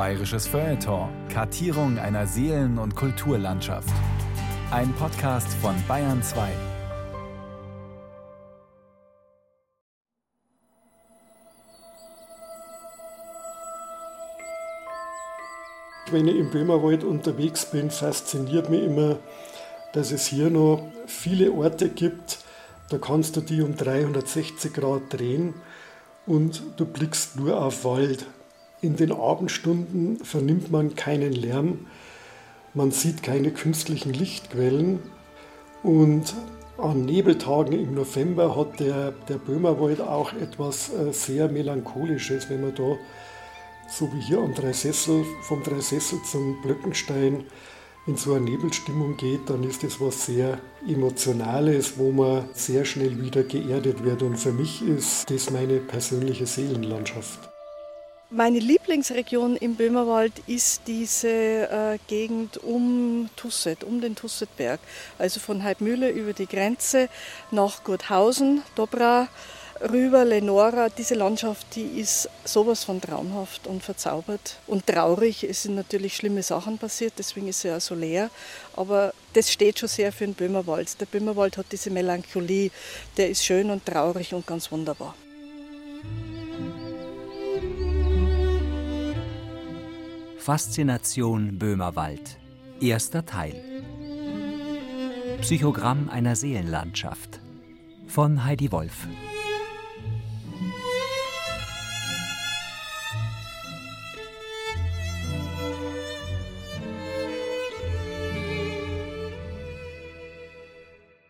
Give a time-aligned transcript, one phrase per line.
[0.00, 1.10] Bayerisches Feuilleton.
[1.28, 3.92] Kartierung einer Seelen- und Kulturlandschaft.
[4.70, 6.48] Ein Podcast von Bayern 2.
[16.10, 19.18] Wenn ich im Böhmerwald unterwegs bin, fasziniert mich immer,
[19.92, 22.38] dass es hier noch viele Orte gibt,
[22.88, 25.52] da kannst du die um 360 Grad drehen
[26.24, 28.24] und du blickst nur auf Wald.
[28.82, 31.86] In den Abendstunden vernimmt man keinen Lärm,
[32.72, 35.00] man sieht keine künstlichen Lichtquellen
[35.82, 36.34] und
[36.78, 42.74] an Nebeltagen im November hat der, der Böhmerwald auch etwas äh, sehr Melancholisches, wenn man
[42.74, 42.96] da,
[43.88, 47.44] so wie hier am Dreisessel, vom Dreisessel zum Blöckenstein
[48.06, 50.58] in so eine Nebelstimmung geht, dann ist das was sehr
[50.88, 54.22] Emotionales, wo man sehr schnell wieder geerdet wird.
[54.22, 57.49] Und für mich ist das meine persönliche Seelenlandschaft.
[58.32, 64.78] Meine Lieblingsregion im Böhmerwald ist diese äh, Gegend um Tusset, um den Tussetberg.
[65.18, 67.08] Also von Heidmühle über die Grenze
[67.50, 69.26] nach Gurthausen, Dobra,
[69.80, 75.42] rüber, Lenora, diese Landschaft, die ist sowas von traumhaft und verzaubert und traurig.
[75.42, 78.30] Es sind natürlich schlimme Sachen passiert, deswegen ist sie ja so leer.
[78.76, 81.00] Aber das steht schon sehr für den Böhmerwald.
[81.00, 82.70] Der Böhmerwald hat diese Melancholie,
[83.16, 85.16] der ist schön und traurig und ganz wunderbar.
[90.40, 92.38] Faszination Böhmerwald.
[92.80, 93.62] Erster Teil.
[95.42, 97.40] Psychogramm einer Seelenlandschaft.
[98.06, 99.06] Von Heidi Wolf.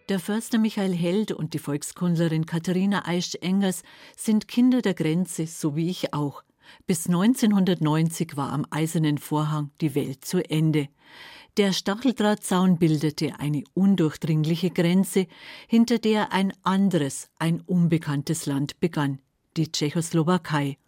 [0.08, 3.82] Der Förster Michael Held und die Volkskundlerin Katharina Eisch-Engers
[4.16, 6.44] sind Kinder der Grenze, so wie ich auch.
[6.86, 10.88] Bis 1990 war am Eisernen Vorhang die Welt zu Ende.
[11.56, 15.26] Der Stacheldrahtzaun bildete eine undurchdringliche Grenze,
[15.66, 19.18] hinter der ein anderes, ein unbekanntes Land begann,
[19.56, 20.78] die Tschechoslowakei.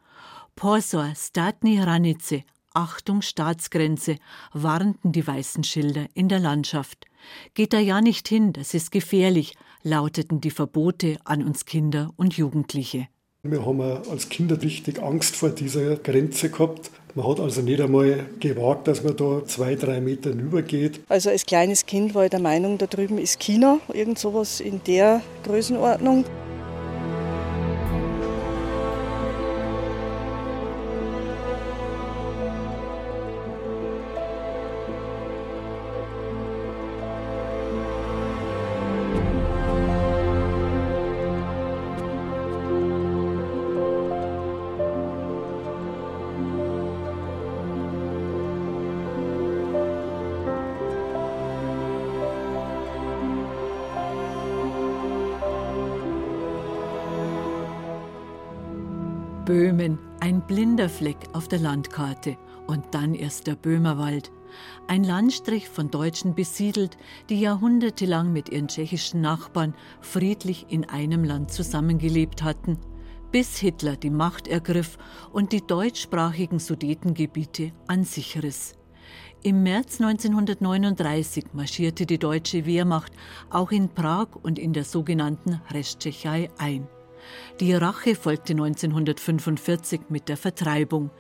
[0.55, 4.17] Porsor, Statni Hranice, Achtung Staatsgrenze,
[4.53, 7.07] warnten die weißen Schilder in der Landschaft.
[7.55, 12.37] Geht da ja nicht hin, das ist gefährlich, lauteten die Verbote an uns Kinder und
[12.37, 13.09] Jugendliche.
[13.45, 16.93] Wir haben als Kinder richtig Angst vor dieser Grenze gehabt.
[17.17, 21.01] Man hat also nicht einmal gewagt, dass man da zwei, drei Meter übergeht.
[21.09, 24.81] Also als kleines Kind war ich der Meinung, da drüben ist China, irgend sowas in
[24.85, 26.25] der Größenordnung.
[60.93, 62.37] Fleck auf der Landkarte
[62.67, 64.31] und dann erst der Böhmerwald.
[64.87, 66.99] Ein Landstrich von Deutschen besiedelt,
[67.31, 72.79] die jahrhundertelang mit ihren tschechischen Nachbarn friedlich in einem Land zusammengelebt hatten,
[73.31, 74.99] bis Hitler die Macht ergriff
[75.33, 78.75] und die deutschsprachigen Sudetengebiete an sich riss.
[79.43, 83.13] Im März 1939 marschierte die deutsche Wehrmacht
[83.51, 86.87] auch in Prag und in der sogenannten Resttschechei ein.
[87.61, 91.11] Die Rache folgte 1945 mit der Vertreibung.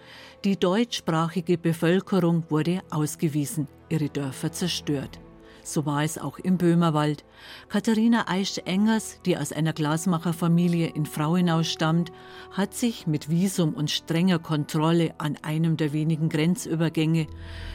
[0.44, 5.20] Die deutschsprachige Bevölkerung wurde ausgewiesen, ihre Dörfer zerstört.
[5.64, 7.24] So war es auch im Böhmerwald.
[7.68, 12.10] Katharina Eisch-Engers, die aus einer Glasmacherfamilie in Frauenau stammt,
[12.50, 17.28] hat sich mit Visum und strenger Kontrolle an einem der wenigen Grenzübergänge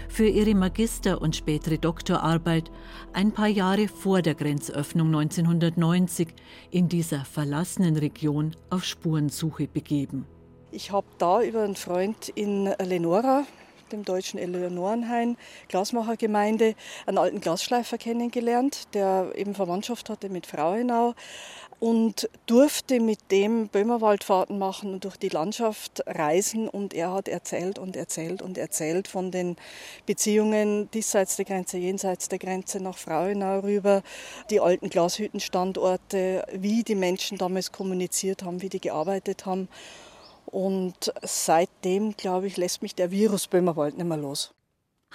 [0.09, 2.71] für ihre Magister- und spätere Doktorarbeit
[3.13, 6.27] ein paar Jahre vor der Grenzöffnung 1990
[6.71, 10.25] in dieser verlassenen Region auf Spurensuche begeben.
[10.71, 13.45] Ich habe da über einen Freund in Lenora
[13.91, 15.37] dem deutschen Eleonorenhain
[15.67, 16.75] Glasmachergemeinde,
[17.05, 21.13] einen alten Glasschleifer kennengelernt, der eben Verwandtschaft hatte mit Frauenau
[21.79, 26.67] und durfte mit dem Böhmerwaldfahrten machen und durch die Landschaft reisen.
[26.67, 29.57] Und er hat erzählt und erzählt und erzählt von den
[30.05, 34.01] Beziehungen diesseits der Grenze, jenseits der Grenze nach Frauenau rüber,
[34.49, 39.67] die alten Glashüttenstandorte, wie die Menschen damals kommuniziert haben, wie die gearbeitet haben.
[40.47, 44.53] Und seitdem, glaube ich, lässt mich der Virus Böhmerwald nicht mehr los.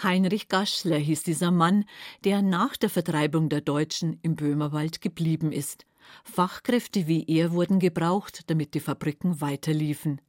[0.02, 1.84] Heinrich Gaschler hieß dieser Mann,
[2.24, 5.84] der nach der Vertreibung der Deutschen im Böhmerwald geblieben ist.
[6.24, 10.20] Fachkräfte wie er wurden gebraucht, damit die Fabriken weiterliefen.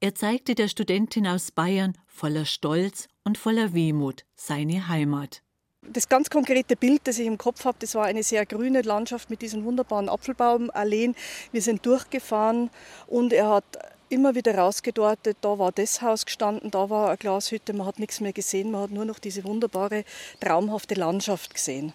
[0.00, 5.42] Er zeigte der Studentin aus Bayern voller Stolz und voller Wehmut seine Heimat.
[5.82, 9.30] Das ganz konkrete Bild, das ich im Kopf habe, das war eine sehr grüne Landschaft
[9.30, 11.16] mit diesen wunderbaren Apfelbaumalleen.
[11.50, 12.70] Wir sind durchgefahren
[13.08, 13.64] und er hat
[14.12, 18.20] immer wieder rausgedeutet, da war das Haus gestanden, da war eine Glashütte, man hat nichts
[18.20, 20.04] mehr gesehen, man hat nur noch diese wunderbare,
[20.40, 21.92] traumhafte Landschaft gesehen.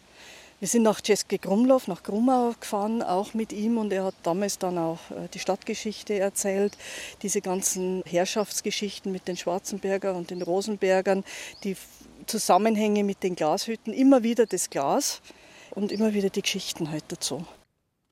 [0.59, 4.57] Wir sind nach Czeske Grumlow, nach Grumau gefahren, auch mit ihm und er hat damals
[4.57, 6.75] dann auch äh, die Stadtgeschichte erzählt,
[7.21, 11.23] diese ganzen Herrschaftsgeschichten mit den Schwarzenberger und den Rosenbergern,
[11.63, 11.77] die
[12.25, 15.21] Zusammenhänge mit den Glashütten, immer wieder das Glas
[15.69, 17.45] und immer wieder die Geschichten halt dazu.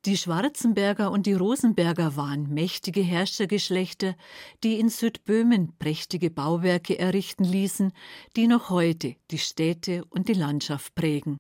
[0.06, 4.16] Die Schwarzenberger und die Rosenberger waren mächtige Herrschergeschlechter,
[4.64, 7.92] die in Südböhmen prächtige Bauwerke errichten ließen,
[8.36, 11.38] die noch heute die Städte und die Landschaft prägen.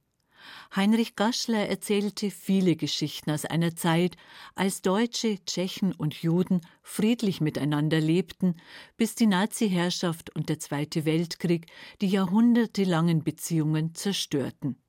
[0.75, 4.17] Heinrich Gaschler erzählte viele Geschichten aus einer Zeit,
[4.55, 8.55] als Deutsche, Tschechen und Juden friedlich miteinander lebten,
[8.97, 11.67] bis die Nazi-Herrschaft und der Zweite Weltkrieg
[12.01, 14.81] die jahrhundertelangen Beziehungen zerstörten.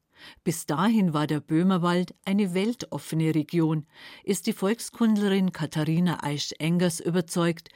[0.44, 3.86] Bis dahin war der Böhmerwald eine weltoffene Region,
[4.24, 7.70] ist die Volkskundlerin Katharina Eisch-Engers überzeugt,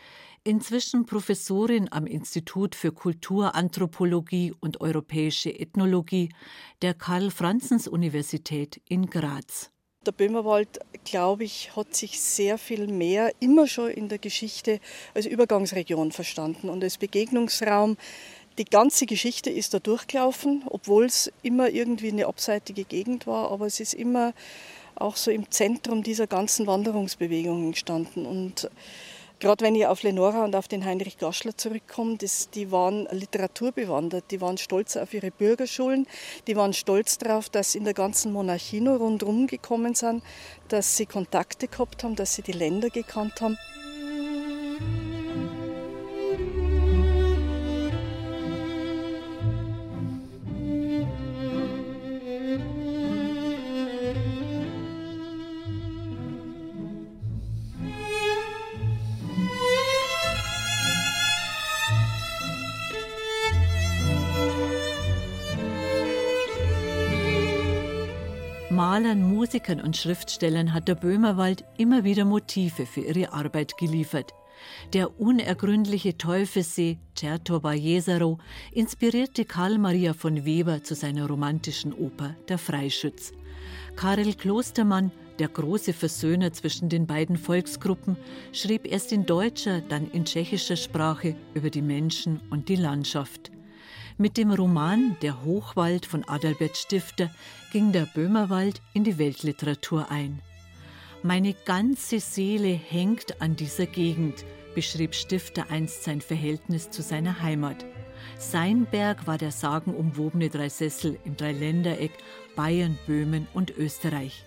[0.45, 6.31] inzwischen Professorin am Institut für Kulturanthropologie und europäische Ethnologie
[6.83, 9.71] der Karl-Franzens-Universität in Graz.
[10.07, 14.81] Der Böhmerwald, glaube ich, hat sich sehr viel mehr immer schon in der Geschichte
[15.13, 17.99] als Übergangsregion verstanden und als Begegnungsraum.
[18.61, 23.65] Die ganze Geschichte ist da durchgelaufen, obwohl es immer irgendwie eine abseitige Gegend war, aber
[23.65, 24.35] es ist immer
[24.97, 28.27] auch so im Zentrum dieser ganzen Wanderungsbewegungen gestanden.
[28.27, 28.69] Und
[29.39, 34.25] Gerade wenn ich auf Lenora und auf den Heinrich Gaschler zurückkomme, das, die waren literaturbewandert,
[34.31, 36.07] die waren stolz auf ihre Bürgerschulen,
[36.47, 40.23] die waren stolz darauf, dass sie in der ganzen Monarchie nur rundherum gekommen sind,
[40.69, 43.57] dass sie Kontakte gehabt haben, dass sie die Länder gekannt haben.
[69.51, 74.33] Musikern und Schriftstellern hat der Böhmerwald immer wieder Motive für ihre Arbeit geliefert.
[74.93, 78.39] Der unergründliche Teufelssee Certo Jesero
[78.71, 83.33] inspirierte Karl Maria von Weber zu seiner romantischen Oper Der Freischütz.
[83.97, 85.11] Karel Klostermann,
[85.41, 88.17] der große Versöhner zwischen den beiden Volksgruppen,
[88.53, 93.51] schrieb erst in deutscher, dann in tschechischer Sprache über die Menschen und die Landschaft.
[94.21, 97.31] Mit dem Roman Der Hochwald von Adalbert Stifter
[97.73, 100.43] ging der Böhmerwald in die Weltliteratur ein.
[101.23, 104.45] Meine ganze Seele hängt an dieser Gegend,
[104.75, 107.87] beschrieb Stifter einst sein Verhältnis zu seiner Heimat.
[108.39, 112.13] Sein Berg war der sagenumwobene Dreisessel im Dreiländereck
[112.57, 114.45] Bayern, Böhmen und Österreich.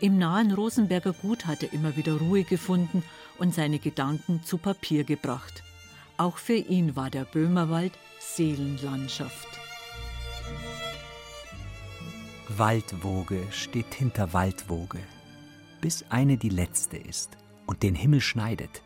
[0.00, 3.02] Im nahen Rosenberger Gut hat er immer wieder Ruhe gefunden
[3.36, 5.62] und seine Gedanken zu Papier gebracht.
[6.20, 9.48] Auch für ihn war der Böhmerwald Seelenlandschaft.
[12.46, 14.98] Waldwoge steht hinter Waldwoge,
[15.80, 18.82] bis eine die letzte ist und den Himmel schneidet.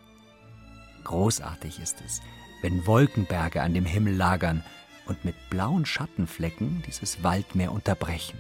[1.03, 2.23] Großartig ist es,
[2.63, 4.63] wenn Wolkenberge an dem Himmel lagern
[5.07, 8.39] und mit blauen Schattenflecken dieses Waldmeer unterbrechen.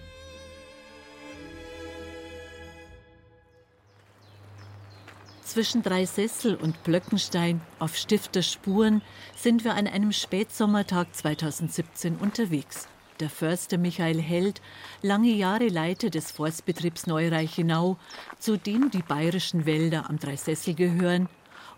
[5.54, 9.02] Zwischen Dreisessel und Blöckenstein auf Stifterspuren
[9.36, 12.88] sind wir an einem Spätsommertag 2017 unterwegs.
[13.20, 14.60] Der Förster Michael Held,
[15.00, 17.98] lange Jahre Leiter des Forstbetriebs Neureichenau,
[18.40, 21.28] zu dem die bayerischen Wälder am Dreisessel gehören,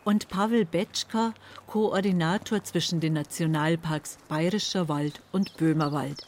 [0.05, 1.35] und Pavel Betschka,
[1.67, 6.27] Koordinator zwischen den Nationalparks Bayerischer Wald und Böhmerwald.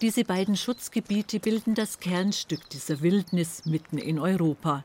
[0.00, 4.84] Diese beiden Schutzgebiete bilden das Kernstück dieser Wildnis mitten in Europa.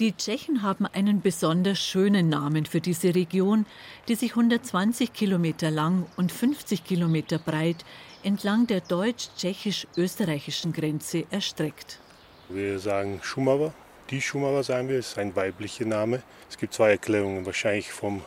[0.00, 3.66] Die Tschechen haben einen besonders schönen Namen für diese Region,
[4.08, 7.84] die sich 120 Kilometer lang und 50 Kilometer breit
[8.24, 12.00] entlang der deutsch-tschechisch-österreichischen Grenze erstreckt.
[12.48, 13.72] Wir sagen Schumava.
[14.10, 16.22] Die Schumava sagen wir, ist ein weiblicher Name.
[16.50, 18.22] Es gibt zwei Erklärungen, wahrscheinlich vom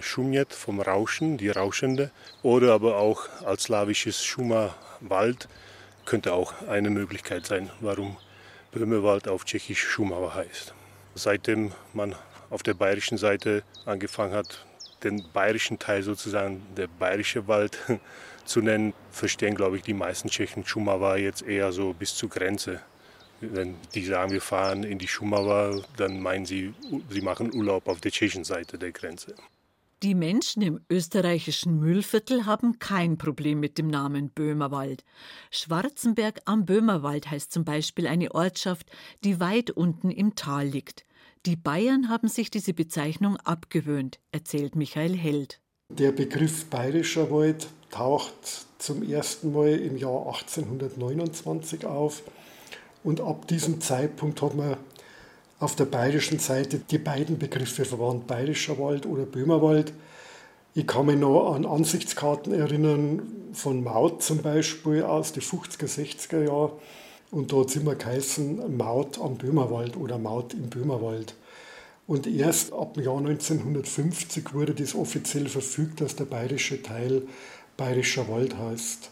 [0.00, 2.10] Schumjet, vom Rauschen, die Rauschende,
[2.42, 5.48] oder aber auch als slawisches Schuma Wald
[6.04, 8.16] könnte auch eine Möglichkeit sein, warum
[8.72, 10.74] Böhmewald auf Tschechisch Schumava heißt.
[11.18, 12.14] Seitdem man
[12.50, 14.64] auf der bayerischen Seite angefangen hat,
[15.02, 17.78] den bayerischen Teil sozusagen, der bayerische Wald
[18.44, 22.80] zu nennen, verstehen, glaube ich, die meisten Tschechen Schumava jetzt eher so bis zur Grenze.
[23.40, 26.74] Wenn die sagen, wir fahren in die Schumava, dann meinen sie,
[27.08, 29.34] sie machen Urlaub auf der tschechischen Seite der Grenze.
[30.04, 35.04] Die Menschen im österreichischen Mühlviertel haben kein Problem mit dem Namen Böhmerwald.
[35.50, 38.88] Schwarzenberg am Böhmerwald heißt zum Beispiel eine Ortschaft,
[39.24, 41.04] die weit unten im Tal liegt.
[41.46, 45.60] Die Bayern haben sich diese Bezeichnung abgewöhnt, erzählt Michael Held.
[45.88, 52.22] Der Begriff bayerischer Wald taucht zum ersten Mal im Jahr 1829 auf
[53.04, 54.76] und ab diesem Zeitpunkt hat man
[55.60, 59.92] auf der bayerischen Seite die beiden Begriffe verwandt, bayerischer Wald oder Böhmerwald.
[60.74, 66.44] Ich kann mich noch an Ansichtskarten erinnern, von Maut zum Beispiel aus den 50er, 60er
[66.44, 66.72] Jahren.
[67.30, 71.34] Und dort sind wir geheißen Maut am Böhmerwald oder Maut im Böhmerwald.
[72.06, 77.22] Und erst ab dem Jahr 1950 wurde das offiziell verfügt, dass der bayerische Teil
[77.76, 79.10] bayerischer Wald heißt.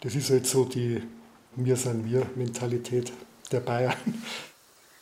[0.00, 1.02] Das ist halt so die
[1.56, 3.12] Wir sind wir Mentalität
[3.50, 3.94] der Bayern.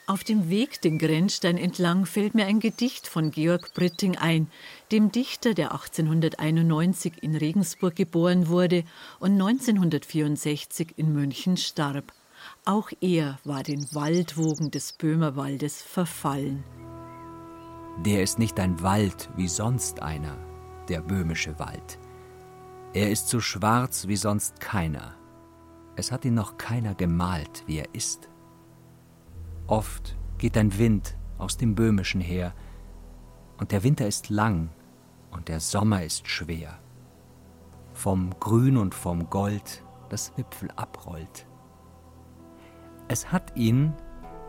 [0.09, 4.47] Auf dem Weg den Grenzstein entlang fällt mir ein Gedicht von Georg Britting ein,
[4.93, 8.85] dem Dichter, der 1891 in Regensburg geboren wurde
[9.19, 12.13] und 1964 in München starb.
[12.69, 16.65] Auch er war den Waldwogen des Böhmerwaldes verfallen.
[18.05, 20.37] Der ist nicht ein Wald wie sonst einer,
[20.89, 22.01] der böhmische Wald.
[22.93, 25.15] Er ist so schwarz wie sonst keiner.
[25.95, 28.29] Es hat ihn noch keiner gemalt, wie er ist.
[29.69, 32.53] Oft geht ein Wind aus dem Böhmischen her,
[33.59, 34.71] und der Winter ist lang
[35.31, 36.81] und der Sommer ist schwer.
[37.95, 41.47] Vom Grün und vom Gold das Wipfel abrollt.
[43.09, 43.95] Es hat ihn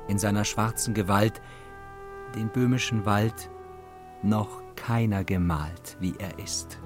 [0.08, 1.42] in seiner schwarzen Gewalt,
[2.36, 3.50] den böhmischen Wald,
[4.24, 6.80] noch keiner gemalt, wie er ist.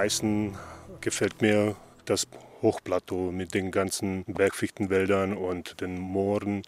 [0.00, 0.56] Meisten
[1.02, 1.76] gefällt mir
[2.06, 2.26] das
[2.62, 6.62] Hochplateau mit den ganzen Bergfichtenwäldern und den Mooren.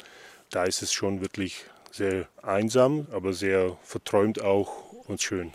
[0.50, 5.54] Da ist es schon wirklich sehr einsam, aber sehr verträumt auch und schön.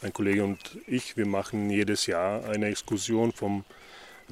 [0.00, 3.64] Mein Kollege und ich, wir machen jedes Jahr eine Exkursion vom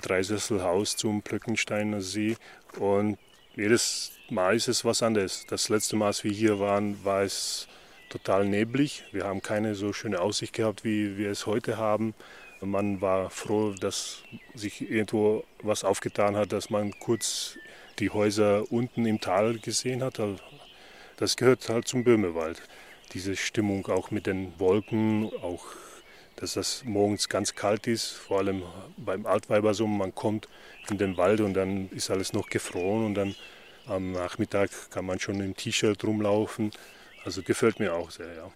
[0.01, 2.37] Dreisesselhaus zum Plöckensteiner See
[2.79, 3.19] und
[3.57, 5.47] jedes Mal ist es was anderes.
[5.49, 7.67] Das letzte Mal, als wir hier waren, war es
[8.11, 9.05] total neblig.
[9.13, 12.15] Wir haben keine so schöne Aussicht gehabt, wie wir es heute haben.
[12.61, 14.23] Man war froh, dass
[14.55, 17.57] sich irgendwo was aufgetan hat, dass man kurz
[17.99, 20.21] die Häuser unten im Tal gesehen hat.
[21.17, 22.61] Das gehört halt zum Böhmewald.
[23.15, 25.65] Diese Stimmung auch mit den Wolken, auch
[26.37, 28.63] dass das morgens ganz kalt ist, vor allem
[28.97, 29.99] beim Altweibersommer.
[29.99, 30.49] Man kommt
[30.89, 33.35] in den Wald und dann ist alles noch gefroren und dann
[33.87, 36.73] am Nachmittag kann man schon im T-Shirt rumlaufen.
[37.25, 38.51] Also gefällt mir auch sehr, ja.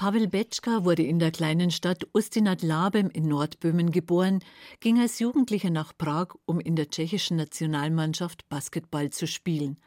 [0.00, 4.42] Pavel Betschka wurde in der kleinen Stadt Ustinat-Labem in Nordböhmen geboren,
[4.80, 9.78] ging als Jugendlicher nach Prag, um in der tschechischen Nationalmannschaft Basketball zu spielen.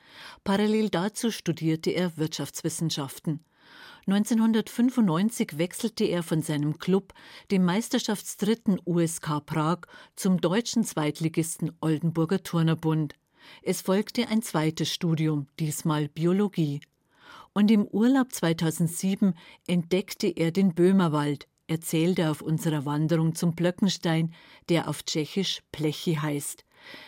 [0.44, 3.44] Parallel dazu studierte er Wirtschaftswissenschaften.
[4.06, 7.16] 1995 wechselte er von seinem Club,
[7.50, 9.80] dem Meisterschaftsdritten USK Prag,
[10.16, 13.16] zum deutschen Zweitligisten Oldenburger Turnerbund.
[13.64, 16.82] Es folgte ein zweites Studium, diesmal Biologie
[17.54, 19.34] und im Urlaub 2007
[19.68, 24.34] entdeckte er den Böhmerwald, erzählte auf unserer Wanderung zum Blöckenstein,
[24.70, 26.66] der auf Tschechisch Plechi heißt.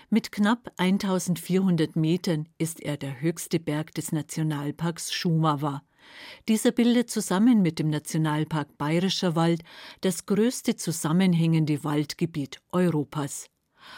[0.09, 5.83] Mit knapp 1400 Metern ist er der höchste Berg des Nationalparks Schumava.
[6.47, 9.63] Dieser bildet zusammen mit dem Nationalpark Bayerischer Wald
[10.01, 13.47] das größte zusammenhängende Waldgebiet Europas.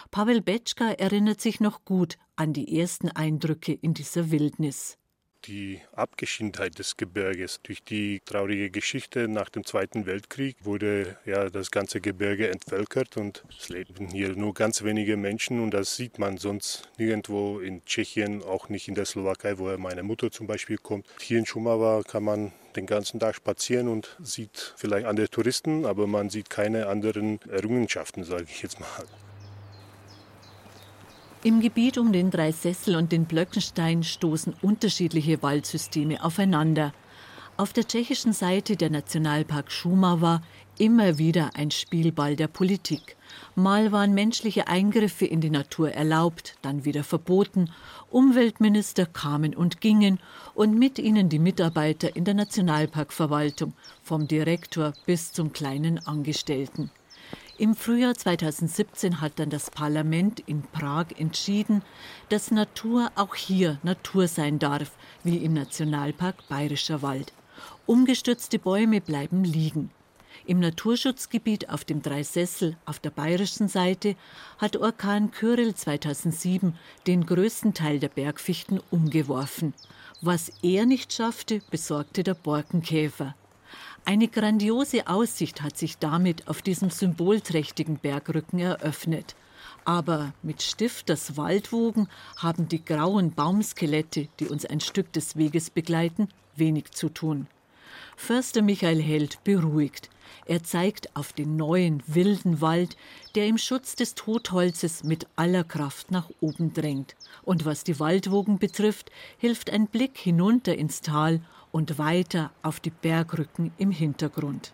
[0.09, 4.97] Pavel Betschka erinnert sich noch gut an die ersten Eindrücke in dieser Wildnis
[5.45, 7.59] die Abgeschiedenheit des Gebirges.
[7.63, 13.43] Durch die traurige Geschichte nach dem Zweiten Weltkrieg wurde ja das ganze Gebirge entvölkert und
[13.57, 18.43] es leben hier nur ganz wenige Menschen und das sieht man sonst nirgendwo in Tschechien,
[18.43, 21.07] auch nicht in der Slowakei, wo meine Mutter zum Beispiel kommt.
[21.19, 26.07] Hier in Schumava kann man den ganzen Tag spazieren und sieht vielleicht andere Touristen, aber
[26.07, 28.87] man sieht keine anderen Errungenschaften, sage ich jetzt mal.
[31.47, 36.91] Im Gebiet um den Dreisessel und den Blöckenstein stoßen unterschiedliche Waldsysteme aufeinander.
[37.55, 40.41] Auf der tschechischen Seite der Nationalpark Šumava,
[40.77, 43.15] immer wieder ein Spielball der Politik.
[43.55, 47.71] Mal waren menschliche Eingriffe in die Natur erlaubt, dann wieder verboten.
[48.09, 50.19] Umweltminister kamen und gingen
[50.53, 53.71] und mit ihnen die Mitarbeiter in der Nationalparkverwaltung,
[54.03, 56.91] vom Direktor bis zum kleinen Angestellten.
[57.59, 61.81] Im Frühjahr 2017 hat dann das Parlament in Prag entschieden,
[62.29, 64.91] dass Natur auch hier Natur sein darf,
[65.23, 67.33] wie im Nationalpark Bayerischer Wald.
[67.87, 69.89] Umgestürzte Bäume bleiben liegen.
[70.45, 74.15] Im Naturschutzgebiet auf dem Dreisessel auf der bayerischen Seite
[74.59, 76.75] hat Orkan Kyrill 2007
[77.07, 79.73] den größten Teil der Bergfichten umgeworfen.
[80.21, 83.33] Was er nicht schaffte, besorgte der Borkenkäfer.
[84.09, 89.35] Eine grandiose Aussicht hat sich damit auf diesem symbolträchtigen Bergrücken eröffnet.
[89.83, 96.29] Aber mit Stifters Waldwogen haben die grauen Baumskelette, die uns ein Stück des Weges begleiten,
[96.55, 97.47] wenig zu tun.
[98.15, 100.09] Förster Michael Held beruhigt.
[100.45, 102.95] Er zeigt auf den neuen, wilden Wald,
[103.35, 107.17] der im Schutz des Totholzes mit aller Kraft nach oben drängt.
[107.43, 112.89] Und was die Waldwogen betrifft, hilft ein Blick hinunter ins Tal und weiter auf die
[112.89, 114.73] Bergrücken im Hintergrund.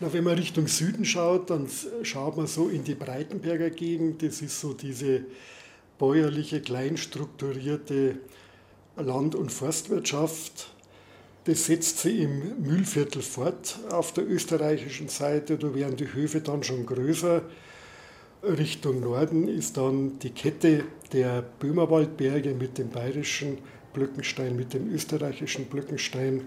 [0.00, 1.68] Na, wenn man Richtung Süden schaut, dann
[2.02, 4.22] schaut man so in die Breitenberger Gegend.
[4.22, 5.22] Das ist so diese
[5.98, 8.18] bäuerliche, kleinstrukturierte
[8.96, 10.70] Land- und Forstwirtschaft.
[11.44, 15.56] Das setzt sich im Mühlviertel fort auf der österreichischen Seite.
[15.56, 17.42] Da werden die Höfe dann schon größer.
[18.42, 23.58] Richtung Norden ist dann die Kette der Böhmerwaldberge mit dem bayerischen
[23.96, 26.42] Blöckenstein, mit dem österreichischen Blöckenstein.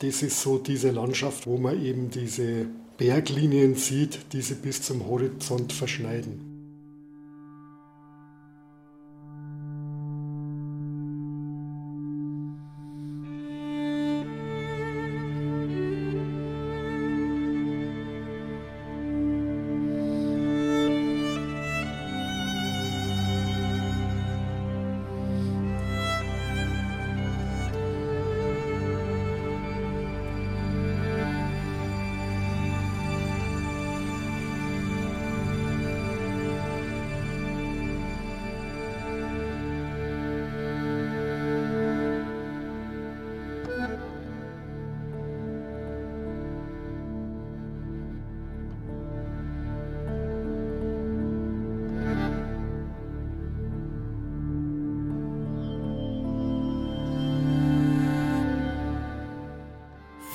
[0.00, 2.66] Das ist so diese Landschaft, wo man eben diese
[2.98, 6.53] Berglinien sieht, die sie bis zum Horizont verschneiden.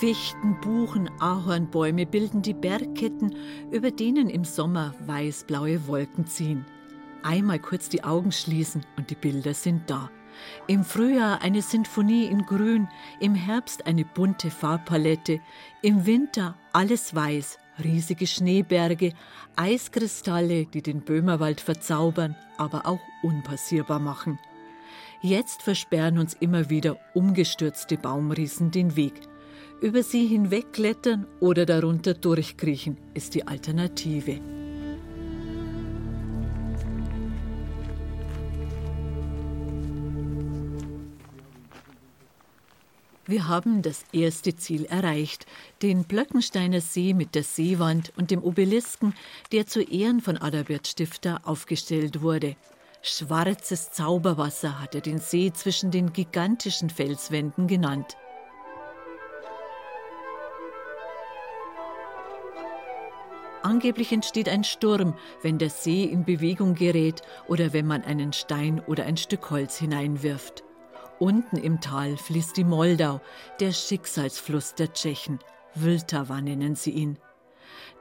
[0.10, 3.36] Fichten, Buchen, Ahornbäume bilden die Bergketten,
[3.70, 6.66] über denen im Sommer weißblaue Wolken ziehen.
[7.22, 10.10] Einmal kurz die Augen schließen und die Bilder sind da.
[10.66, 12.88] Im Frühjahr eine Sinfonie in Grün,
[13.20, 15.42] im Herbst eine bunte Farbpalette,
[15.84, 19.14] im Winter alles weiß, riesige Schneeberge,
[19.58, 24.40] Eiskristalle, die den Böhmerwald verzaubern, aber auch unpassierbar machen.
[25.22, 29.30] Jetzt versperren uns immer wieder umgestürzte Baumriesen den Weg.
[29.82, 34.40] Über sie hinwegklettern oder darunter durchkriechen ist die Alternative.
[43.30, 45.46] Wir haben das erste Ziel erreicht,
[45.84, 49.14] den Blöckensteiner See mit der Seewand und dem Obelisken,
[49.52, 52.56] der zu Ehren von Adalbert Stifter aufgestellt wurde.
[53.04, 58.18] Schwarzes Zauberwasser hat er den See zwischen den gigantischen Felswänden genannt.
[63.62, 68.82] Angeblich entsteht ein Sturm, wenn der See in Bewegung gerät oder wenn man einen Stein
[68.88, 70.64] oder ein Stück Holz hineinwirft.
[71.20, 73.20] Unten im Tal fließt die Moldau,
[73.60, 75.40] der Schicksalsfluss der Tschechen.
[75.76, 77.18] Vltava nennen sie ihn.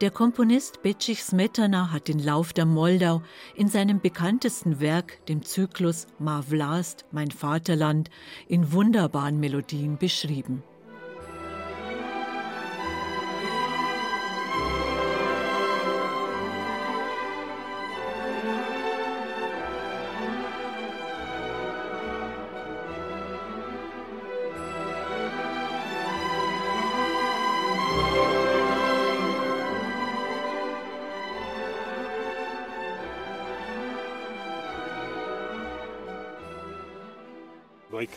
[0.01, 3.23] Der Komponist Becich Smetana hat den Lauf der Moldau
[3.57, 8.09] in seinem bekanntesten Werk, dem Zyklus Ma Vlast, mein Vaterland,
[8.47, 10.63] in wunderbaren Melodien beschrieben.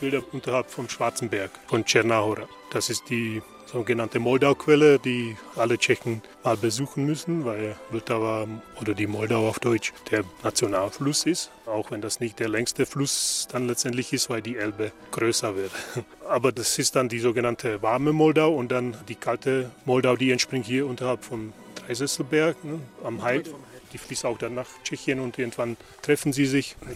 [0.01, 2.49] Bilder unterhalb vom Schwarzenberg von Tschernahora.
[2.71, 8.47] Das ist die sogenannte Moldau-Quelle, die alle Tschechen mal besuchen müssen, weil Vltava
[8.81, 13.47] oder die Moldau auf Deutsch der Nationalfluss ist, auch wenn das nicht der längste Fluss
[13.51, 15.71] dann letztendlich ist, weil die Elbe größer wird.
[16.27, 20.65] Aber das ist dann die sogenannte warme Moldau und dann die kalte Moldau, die entspringt
[20.65, 23.53] hier unterhalb vom Dreisesselberg ne, am Heid.
[23.93, 26.75] Die fließt auch dann nach Tschechien und irgendwann treffen sie sich.
[26.81, 26.95] Bei.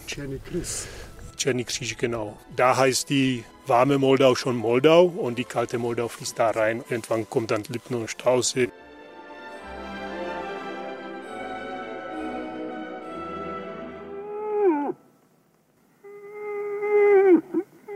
[1.36, 2.36] Czernikris, genau.
[2.54, 6.84] Da heißt die warme Moldau schon Moldau und die kalte Moldau fließt da rein.
[6.88, 8.70] Irgendwann kommt dann Lippen und Stausee.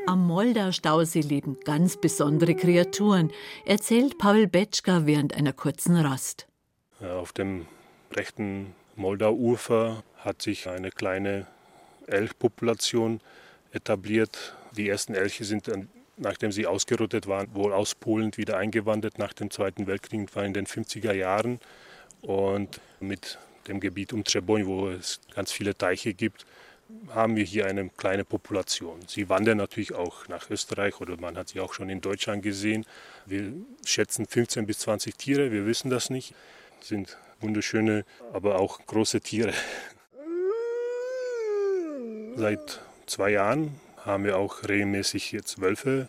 [0.06, 3.30] Am Moldau-Stausee leben ganz besondere Kreaturen,
[3.64, 6.48] erzählt Pavel Betschka während einer kurzen Rast.
[7.00, 7.66] Auf dem
[8.12, 11.46] rechten Moldau-Ufer hat sich eine kleine
[12.10, 13.20] Elchpopulation
[13.72, 14.54] etabliert.
[14.76, 15.70] Die ersten Elche sind,
[16.16, 20.54] nachdem sie ausgerottet waren, wohl aus Polen wieder eingewandert nach dem Zweiten Weltkrieg, war in
[20.54, 21.60] den 50er Jahren.
[22.22, 26.44] Und mit dem Gebiet um Treboń, wo es ganz viele Teiche gibt,
[27.10, 28.98] haben wir hier eine kleine Population.
[29.06, 32.84] Sie wandern natürlich auch nach Österreich oder man hat sie auch schon in Deutschland gesehen.
[33.26, 33.52] Wir
[33.84, 36.34] schätzen 15 bis 20 Tiere, wir wissen das nicht.
[36.78, 39.52] Das sind wunderschöne, aber auch große Tiere.
[42.36, 46.08] Seit zwei Jahren haben wir auch regelmäßig jetzt Wölfe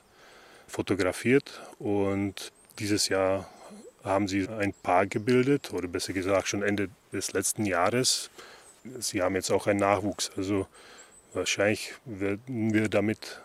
[0.67, 3.49] fotografiert und dieses Jahr
[4.03, 8.29] haben sie ein Paar gebildet oder besser gesagt schon Ende des letzten Jahres.
[8.99, 10.31] Sie haben jetzt auch einen Nachwuchs.
[10.36, 10.67] Also
[11.34, 13.41] wahrscheinlich werden wir damit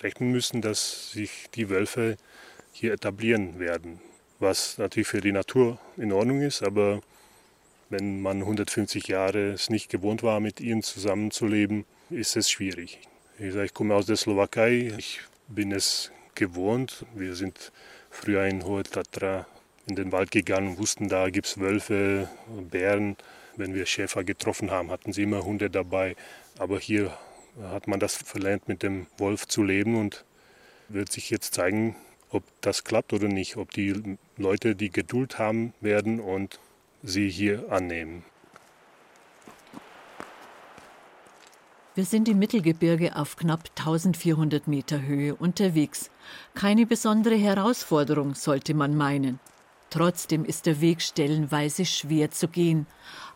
[0.00, 2.16] rechnen müssen, dass sich die Wölfe
[2.72, 4.00] hier etablieren werden.
[4.38, 7.00] Was natürlich für die Natur in Ordnung ist, aber
[7.88, 13.00] wenn man 150 Jahre es nicht gewohnt war, mit ihnen zusammenzuleben, ist es schwierig.
[13.38, 17.04] Ich, sage, ich komme aus der Slowakei, ich bin es gewohnt.
[17.14, 17.72] Wir sind
[18.10, 19.46] früher in Hohe Tatra
[19.86, 22.28] in den Wald gegangen und wussten, da gibt es Wölfe,
[22.70, 23.16] Bären.
[23.56, 26.14] Wenn wir Schäfer getroffen haben, hatten sie immer Hunde dabei.
[26.58, 27.16] Aber hier
[27.62, 30.24] hat man das verlernt, mit dem Wolf zu leben und
[30.88, 31.96] wird sich jetzt zeigen,
[32.30, 36.60] ob das klappt oder nicht, ob die Leute die Geduld haben werden und
[37.02, 38.24] sie hier annehmen.
[41.96, 46.10] Wir sind im Mittelgebirge auf knapp 1400 Meter Höhe unterwegs.
[46.54, 49.40] Keine besondere Herausforderung, sollte man meinen.
[49.88, 52.86] Trotzdem ist der Weg stellenweise schwer zu gehen.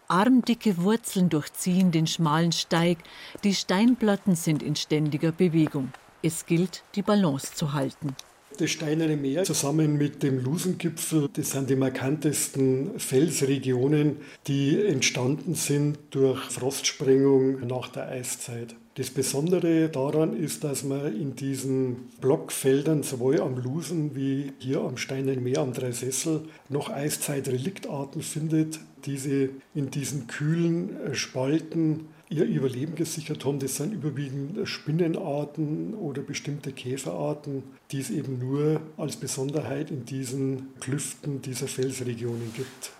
[0.09, 2.99] Armdicke Wurzeln durchziehen den schmalen Steig,
[3.44, 5.90] die Steinplatten sind in ständiger Bewegung.
[6.20, 8.14] Es gilt, die Balance zu halten.
[8.61, 14.16] Das Steinerne Meer zusammen mit dem Lusengipfel, das sind die markantesten Felsregionen,
[14.49, 18.77] die entstanden sind durch Frostsprengung nach der Eiszeit.
[18.96, 24.99] Das Besondere daran ist, dass man in diesen Blockfeldern sowohl am Lusen wie hier am
[24.99, 32.95] Steineren Meer am Dreisessel noch Eiszeitreliktarten findet, die sie in diesen kühlen Spalten ihr Überleben
[32.95, 33.59] gesichert haben.
[33.59, 40.69] Das sind überwiegend Spinnenarten oder bestimmte Käferarten, die es eben nur als Besonderheit in diesen
[40.81, 42.93] Klüften dieser Felsregionen gibt.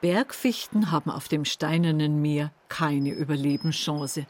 [0.00, 4.26] Bergfichten haben auf dem steinernen Meer keine Überlebenschance.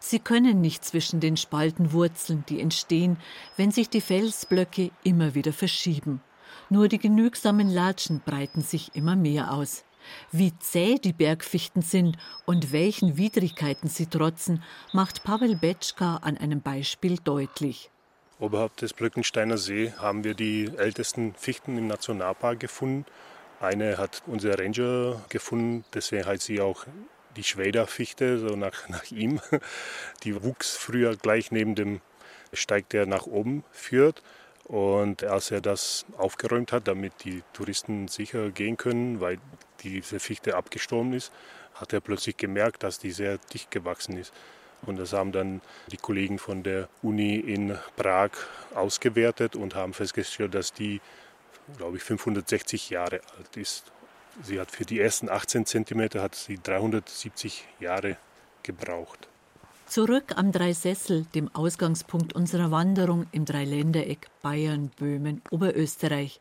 [0.00, 3.16] Sie können nicht zwischen den Spalten wurzeln, die entstehen,
[3.56, 6.20] wenn sich die Felsblöcke immer wieder verschieben.
[6.70, 9.84] Nur die genügsamen Latschen breiten sich immer mehr aus.
[10.30, 14.62] Wie zäh die Bergfichten sind und welchen Widrigkeiten sie trotzen,
[14.92, 17.90] macht Pavel Betschka an einem Beispiel deutlich.
[18.38, 23.06] Oberhalb des Blöckensteiner See haben wir die ältesten Fichten im Nationalpark gefunden.
[23.60, 26.84] Eine hat unser Ranger gefunden, deswegen heißt sie auch
[27.36, 29.40] die Schweder-Fichte, so nach, nach ihm.
[30.24, 32.00] Die wuchs früher gleich neben dem
[32.52, 34.22] Steig, der nach oben führt.
[34.64, 39.38] Und als er das aufgeräumt hat, damit die Touristen sicher gehen können, weil
[39.82, 41.32] diese Fichte abgestorben ist,
[41.74, 44.32] hat er plötzlich gemerkt, dass die sehr dicht gewachsen ist.
[44.84, 48.30] Und das haben dann die Kollegen von der Uni in Prag
[48.74, 51.00] ausgewertet und haben festgestellt, dass die,
[51.76, 53.92] glaube ich, 560 Jahre alt ist.
[54.42, 58.16] Sie hat für die ersten 18 Zentimeter hat sie 370 Jahre
[58.62, 59.28] gebraucht.
[59.92, 66.40] Zurück am Dreisessel, dem Ausgangspunkt unserer Wanderung im Dreiländereck Bayern, Böhmen, Oberösterreich.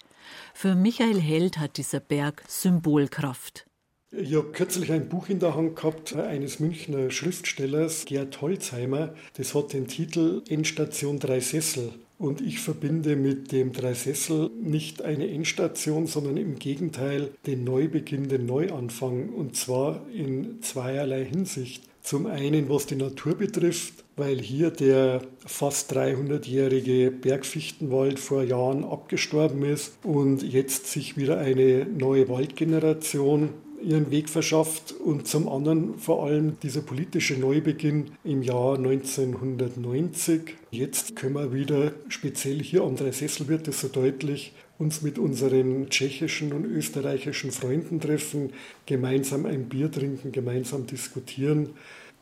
[0.54, 3.66] Für Michael Held hat dieser Berg Symbolkraft.
[4.12, 9.16] Ich habe kürzlich ein Buch in der Hand gehabt eines Münchner Schriftstellers, Gerd Holzheimer.
[9.36, 11.92] Das hat den Titel Endstation Dreisessel.
[12.18, 18.46] Und ich verbinde mit dem Dreisessel nicht eine Endstation, sondern im Gegenteil den Neubeginn, den
[18.46, 19.28] Neuanfang.
[19.28, 21.91] Und zwar in zweierlei Hinsicht.
[22.02, 29.64] Zum einen, was die Natur betrifft, weil hier der fast 300-jährige Bergfichtenwald vor Jahren abgestorben
[29.64, 33.50] ist und jetzt sich wieder eine neue Waldgeneration
[33.84, 40.56] ihren Weg verschafft und zum anderen vor allem dieser politische Neubeginn im Jahr 1990.
[40.72, 45.90] Jetzt können wir wieder, speziell hier am Dreisessel wird es so deutlich, uns mit unseren
[45.90, 48.52] tschechischen und österreichischen Freunden treffen,
[48.88, 51.70] gemeinsam ein Bier trinken, gemeinsam diskutieren.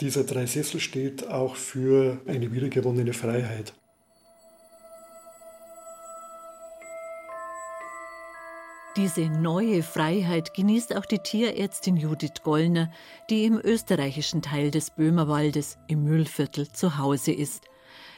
[0.01, 3.73] Dieser Dreisessel steht auch für eine wiedergewonnene Freiheit.
[8.97, 12.91] Diese neue Freiheit genießt auch die Tierärztin Judith Gollner,
[13.29, 17.68] die im österreichischen Teil des Böhmerwaldes im Mühlviertel zu Hause ist.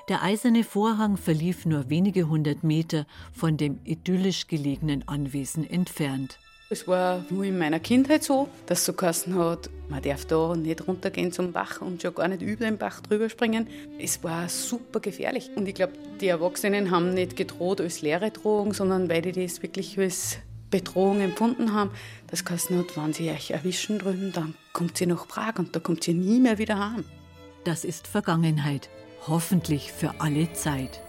[0.10, 6.40] Der eiserne Vorhang verlief nur wenige hundert Meter von dem idyllisch gelegenen Anwesen entfernt.
[6.70, 10.56] Es war nur in meiner Kindheit so, dass es so geheißen hat, man darf da
[10.56, 13.68] nicht runtergehen zum Bach und schon gar nicht über den Bach drüber springen.
[14.00, 15.52] Es war super gefährlich.
[15.56, 19.62] Und ich glaube, die Erwachsenen haben nicht gedroht als leere Drohung, sondern weil die das
[19.62, 20.38] wirklich als
[20.70, 21.92] Bedrohung empfunden haben.
[22.28, 25.82] Das geheißen hat, wenn sie euch erwischen drüben, dann kommt sie nach Prag und da
[25.82, 27.04] kommt sie nie mehr wieder heim.
[27.66, 28.90] Das ist Vergangenheit,
[29.28, 31.02] hoffentlich für alle Zeit.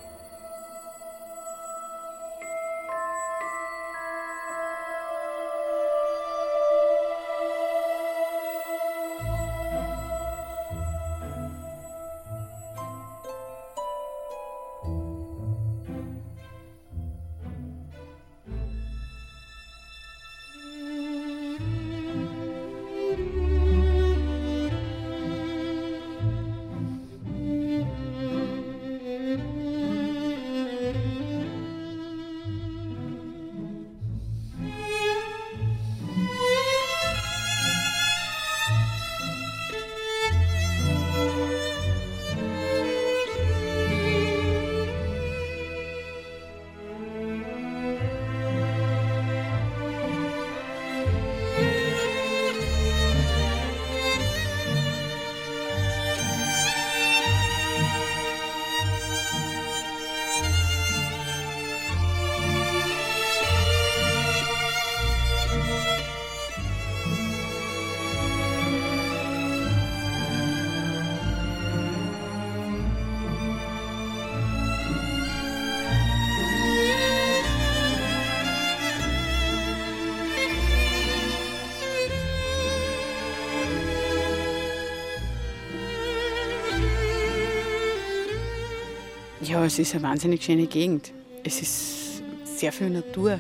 [89.53, 91.13] Ja, es ist eine wahnsinnig schöne Gegend.
[91.45, 93.39] Es ist sehr viel Natur.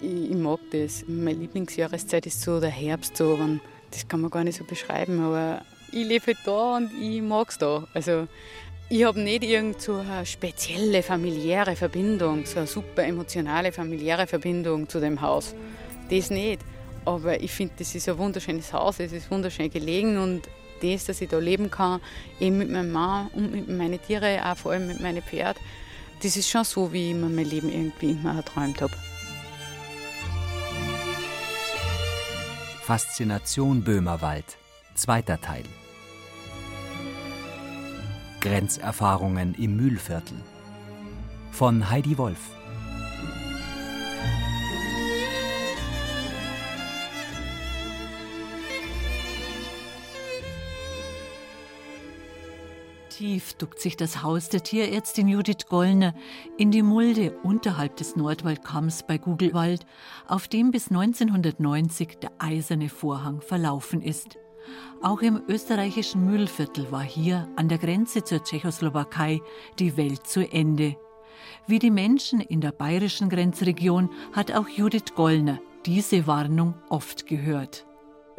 [0.00, 1.04] Ich, ich mag das.
[1.06, 5.20] Meine Lieblingsjahreszeit ist so der Herbst, so, wenn, das kann man gar nicht so beschreiben,
[5.20, 5.60] aber
[5.92, 7.86] ich lebe halt da und ich mag es da.
[7.92, 8.26] Also,
[8.88, 14.88] ich habe nicht irgend so eine spezielle familiäre Verbindung, so eine super emotionale familiäre Verbindung
[14.88, 15.54] zu dem Haus.
[16.08, 16.62] Das nicht.
[17.04, 20.48] Aber ich finde, das ist ein wunderschönes Haus, es ist wunderschön gelegen und
[20.82, 22.00] das, dass ich da leben kann,
[22.38, 25.62] eben mit meinem Mann und mit meinen Tieren, auch vor allem mit meinen Pferden,
[26.22, 28.92] das ist schon so, wie ich mir mein Leben irgendwie immer erträumt habe.
[32.82, 34.58] Faszination Böhmerwald,
[34.94, 35.64] zweiter Teil.
[38.40, 40.36] Grenzerfahrungen im Mühlviertel.
[41.52, 42.59] Von Heidi Wolf.
[53.20, 56.14] Tief duckt sich das Haus der Tierärztin Judith Gollner
[56.56, 59.84] in die Mulde unterhalb des Nordwaldkamms bei Gugelwald,
[60.26, 64.38] auf dem bis 1990 der eiserne Vorhang verlaufen ist.
[65.02, 69.42] Auch im österreichischen Mühlviertel war hier an der Grenze zur Tschechoslowakei
[69.78, 70.96] die Welt zu Ende.
[71.66, 77.84] Wie die Menschen in der bayerischen Grenzregion hat auch Judith Gollner diese Warnung oft gehört.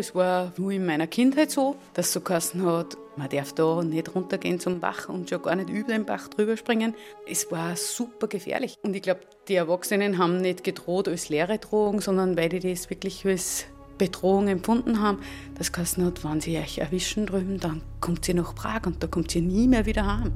[0.01, 4.15] Es war nur in meiner Kindheit so, dass so geheißen hat, man darf da nicht
[4.15, 6.95] runtergehen zum Bach und schon gar nicht über den Bach drüber springen.
[7.27, 8.79] Es war super gefährlich.
[8.81, 12.89] Und ich glaube, die Erwachsenen haben nicht gedroht als leere Drohung, sondern weil die das
[12.89, 13.65] wirklich als
[13.99, 15.19] Bedrohung empfunden haben.
[15.59, 19.07] Das geheißen hat, wenn sie euch erwischen drüben, dann kommt sie nach Prag und da
[19.07, 20.33] kommt sie nie mehr wieder heim.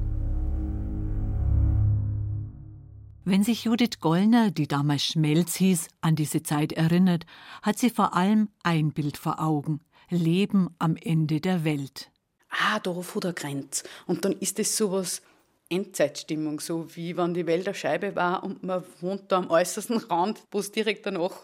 [3.28, 7.26] Wenn sich Judith Gollner, die damals Schmelz hieß, an diese Zeit erinnert,
[7.60, 12.12] hat sie vor allem ein Bild vor Augen: Leben am Ende der Welt.
[12.50, 13.82] Ah, da vor der Grenze.
[14.06, 15.22] Und dann ist es sowas
[15.68, 19.96] Endzeitstimmung, so wie wenn die Welt eine Scheibe war und man wohnt da am äußersten
[19.96, 21.36] Rand, wo es direkt danach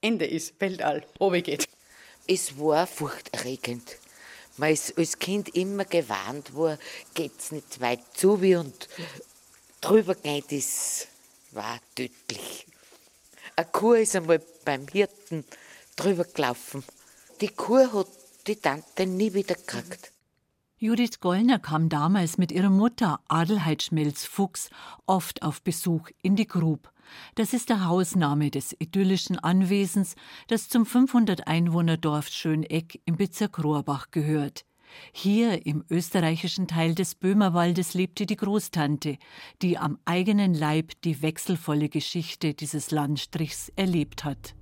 [0.00, 1.06] Ende ist, Weltall,
[1.42, 1.68] geht.
[2.26, 3.96] Es war furchterregend.
[4.56, 6.80] man ist als Kind immer gewarnt worden,
[7.14, 8.88] geht's nicht weit zu wie und
[9.80, 11.06] drüber geht, das
[11.58, 12.66] war tödlich.
[13.56, 15.44] Eine Kuh ist einmal beim Hirten
[15.96, 16.84] drüber gelaufen.
[17.40, 18.06] Die Kuh hat
[18.46, 20.12] die Tante nie wieder gekriegt.
[20.78, 24.70] Judith Gollner kam damals mit ihrer Mutter Adelheid Schmelz-Fuchs
[25.06, 26.92] oft auf Besuch in die Grub.
[27.34, 30.14] Das ist der Hausname des idyllischen Anwesens,
[30.46, 34.67] das zum 500 Einwohnerdorf Schöneck im Bezirk Rohrbach gehört.
[35.12, 39.18] Hier im österreichischen Teil des Böhmerwaldes lebte die Großtante,
[39.62, 44.54] die am eigenen Leib die wechselvolle Geschichte dieses Landstrichs erlebt hat.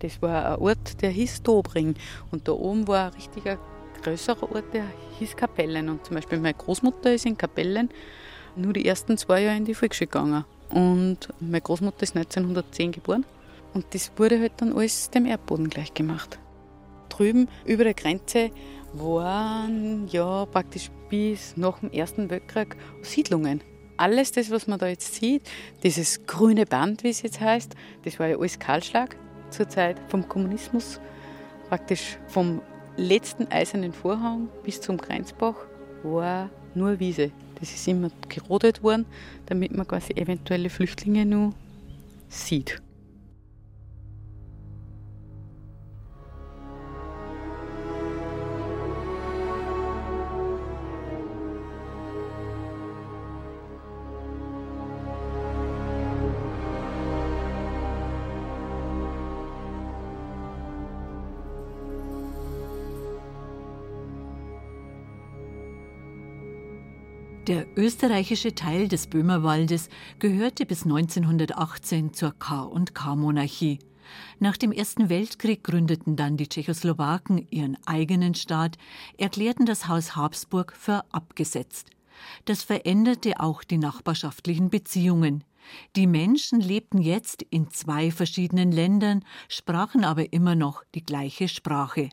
[0.00, 1.94] Das war ein Ort, der hieß Dobring.
[2.30, 3.58] Und da oben war ein richtiger
[4.02, 4.84] größerer Ort, der
[5.18, 5.88] hieß Kapellen.
[5.88, 7.88] Und zum Beispiel meine Großmutter ist in Kapellen
[8.56, 10.44] nur die ersten zwei Jahre in die Volksschule gegangen.
[10.70, 13.24] Und meine Großmutter ist 1910 geboren.
[13.74, 16.38] Und das wurde halt dann alles dem Erdboden gleich gemacht.
[17.08, 18.50] Drüben über der Grenze
[18.94, 23.60] waren ja praktisch bis nach dem Ersten Weltkrieg Siedlungen.
[23.96, 25.42] Alles das, was man da jetzt sieht,
[25.82, 27.74] dieses grüne Band, wie es jetzt heißt,
[28.04, 29.16] das war ja alles Kahlschlag
[29.50, 31.00] zur Zeit vom Kommunismus.
[31.68, 32.60] Praktisch vom
[32.96, 35.56] letzten eisernen Vorhang bis zum Grenzbach
[36.02, 37.30] war nur Wiese.
[37.58, 39.06] Das ist immer gerodet worden,
[39.46, 41.52] damit man quasi eventuelle Flüchtlinge nur
[42.28, 42.80] sieht.
[67.48, 73.78] Der österreichische Teil des Böhmerwaldes gehörte bis 1918 zur K&K-Monarchie.
[74.38, 78.76] Nach dem Ersten Weltkrieg gründeten dann die Tschechoslowaken ihren eigenen Staat,
[79.16, 81.88] erklärten das Haus Habsburg für abgesetzt.
[82.44, 85.42] Das veränderte auch die nachbarschaftlichen Beziehungen.
[85.96, 92.10] Die Menschen lebten jetzt in zwei verschiedenen Ländern, sprachen aber immer noch die gleiche Sprache.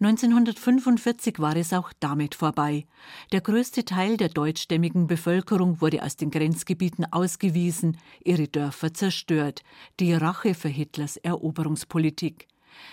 [0.00, 2.86] 1945 war es auch damit vorbei.
[3.32, 9.62] Der größte Teil der deutschstämmigen Bevölkerung wurde aus den Grenzgebieten ausgewiesen, ihre Dörfer zerstört,
[10.00, 12.46] die Rache für Hitlers Eroberungspolitik.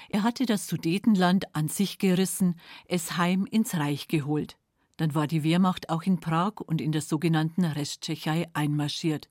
[0.09, 2.55] Er hatte das Sudetenland an sich gerissen,
[2.87, 4.57] es heim ins Reich geholt.
[4.97, 9.29] Dann war die Wehrmacht auch in Prag und in der sogenannten Resttschechei einmarschiert.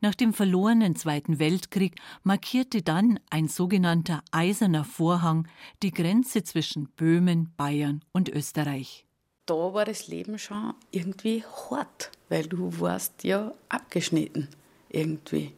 [0.00, 5.48] Nach dem verlorenen Zweiten Weltkrieg markierte dann ein sogenannter Eiserner Vorhang
[5.82, 9.06] die Grenze zwischen Böhmen, Bayern und Österreich.
[9.46, 14.48] Da war das Leben schon irgendwie hart, weil du warst ja abgeschnitten
[14.88, 15.52] irgendwie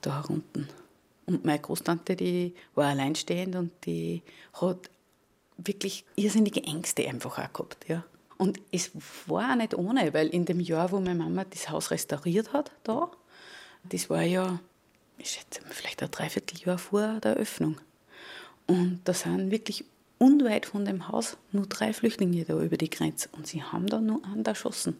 [0.00, 0.68] da unten.
[1.26, 4.22] Und meine Großtante, die war alleinstehend und die
[4.54, 4.90] hat
[5.56, 7.88] wirklich irrsinnige Ängste einfach auch gehabt.
[7.88, 8.04] Ja.
[8.36, 8.90] Und es
[9.26, 12.72] war auch nicht ohne, weil in dem Jahr, wo meine Mama das Haus restauriert hat,
[12.82, 13.10] da,
[13.84, 14.58] das war ja,
[15.18, 17.80] ich schätze vielleicht ein Dreivierteljahr vor der Eröffnung.
[18.66, 19.84] Und da sind wirklich
[20.18, 23.28] unweit von dem Haus nur drei Flüchtlinge da über die Grenze.
[23.32, 24.96] Und sie haben da nur einen erschossen.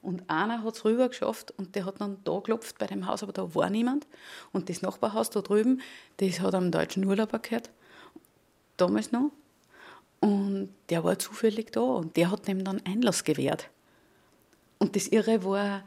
[0.00, 3.22] Und einer hat es rüber geschafft und der hat dann da geklopft bei dem Haus,
[3.22, 4.06] aber da war niemand.
[4.52, 5.82] Und das Nachbarhaus da drüben,
[6.18, 7.70] das hat am deutschen Urlauber gehört,
[8.76, 9.32] damals noch.
[10.20, 13.70] Und der war zufällig da und der hat ihm dann Einlass gewährt.
[14.78, 15.84] Und das Irre war,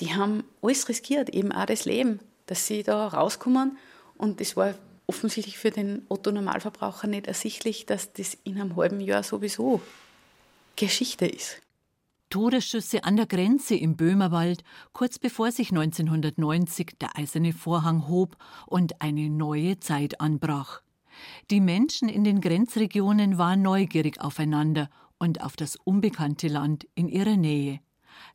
[0.00, 3.78] die haben alles riskiert, eben auch das Leben, dass sie da rauskommen.
[4.18, 4.74] Und es war
[5.06, 9.80] offensichtlich für den Otto-Normalverbraucher nicht ersichtlich, dass das in einem halben Jahr sowieso
[10.76, 11.62] Geschichte ist.
[12.28, 19.00] Todesschüsse an der Grenze im Böhmerwald, kurz bevor sich 1990 der eiserne Vorhang hob und
[19.00, 20.82] eine neue Zeit anbrach.
[21.50, 27.36] Die Menschen in den Grenzregionen waren neugierig aufeinander und auf das unbekannte Land in ihrer
[27.36, 27.80] Nähe.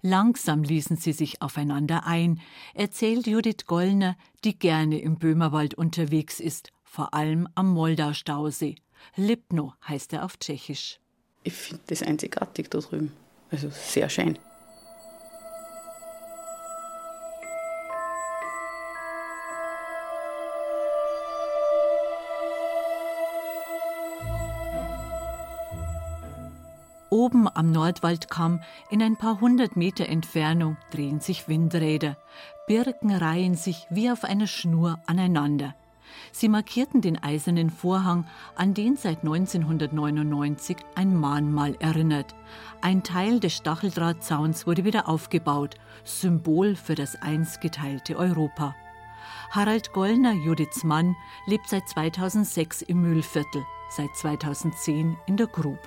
[0.01, 2.39] Langsam ließen sie sich aufeinander ein,
[2.73, 8.75] erzählt Judith Gollner, die gerne im Böhmerwald unterwegs ist, vor allem am Moldau-Stausee.
[9.15, 10.99] Lipno heißt er auf Tschechisch.
[11.43, 13.11] Ich finde das einzigartig da drüben.
[13.49, 14.37] Also sehr schön.
[27.21, 32.17] Oben am Nordwaldkamm, in ein paar hundert Meter Entfernung, drehen sich Windräder.
[32.65, 35.75] Birken reihen sich wie auf einer Schnur aneinander.
[36.31, 42.33] Sie markierten den eisernen Vorhang, an den seit 1999 ein Mahnmal erinnert.
[42.81, 48.75] Ein Teil des Stacheldrahtzauns wurde wieder aufgebaut, Symbol für das einst geteilte Europa.
[49.51, 51.15] Harald Gollner, Judiths Mann,
[51.45, 55.77] lebt seit 2006 im Mühlviertel, seit 2010 in der Grub.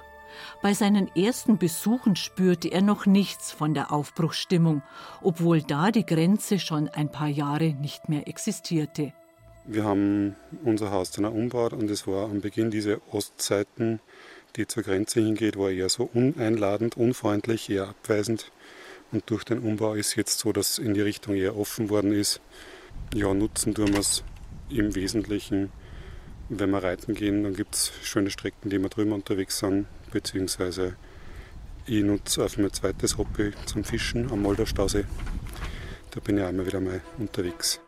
[0.62, 4.82] Bei seinen ersten Besuchen spürte er noch nichts von der Aufbruchsstimmung,
[5.22, 9.12] obwohl da die Grenze schon ein paar Jahre nicht mehr existierte.
[9.66, 14.00] Wir haben unser Haus dann auch umgebaut und es war am Beginn diese Ostseiten,
[14.56, 18.52] die zur Grenze hingeht, war eher so uneinladend, unfreundlich, eher abweisend.
[19.10, 22.40] Und durch den Umbau ist jetzt so, dass in die Richtung eher offen worden ist.
[23.14, 24.22] Ja, nutzen tun wir es
[24.68, 25.70] im Wesentlichen
[26.48, 30.96] wenn wir reiten gehen, dann gibt es schöne Strecken, die wir drüben unterwegs sind, beziehungsweise
[31.86, 35.04] ich nutze auf mein zweites Hobby zum Fischen am Molderstausee.
[36.12, 37.80] Da bin ich einmal wieder mal unterwegs.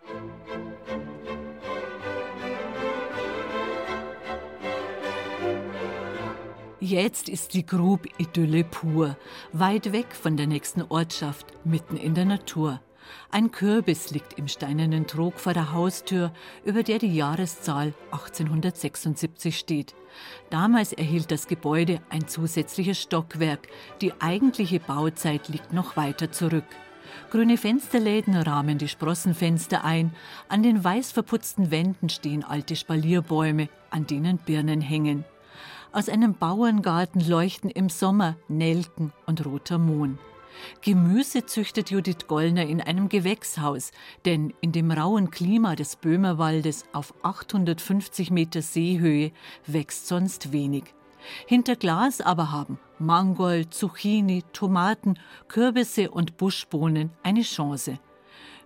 [6.80, 9.16] Jetzt ist die Grub Idylle pur,
[9.52, 12.80] weit weg von der nächsten Ortschaft, mitten in der Natur.
[13.30, 16.32] Ein Kürbis liegt im steinernen Trog vor der Haustür,
[16.64, 19.94] über der die Jahreszahl 1876 steht.
[20.50, 23.68] Damals erhielt das Gebäude ein zusätzliches Stockwerk.
[24.00, 26.64] Die eigentliche Bauzeit liegt noch weiter zurück.
[27.30, 30.14] Grüne Fensterläden rahmen die Sprossenfenster ein.
[30.48, 35.24] An den weiß verputzten Wänden stehen alte Spalierbäume, an denen Birnen hängen.
[35.92, 40.18] Aus einem Bauerngarten leuchten im Sommer Nelken und roter Mohn.
[40.80, 43.90] Gemüse züchtet Judith Gollner in einem Gewächshaus,
[44.24, 49.32] denn in dem rauen Klima des Böhmerwaldes auf 850 Meter Seehöhe
[49.66, 50.84] wächst sonst wenig.
[51.46, 57.98] Hinter Glas aber haben Mangold, Zucchini, Tomaten, Kürbisse und Buschbohnen eine Chance.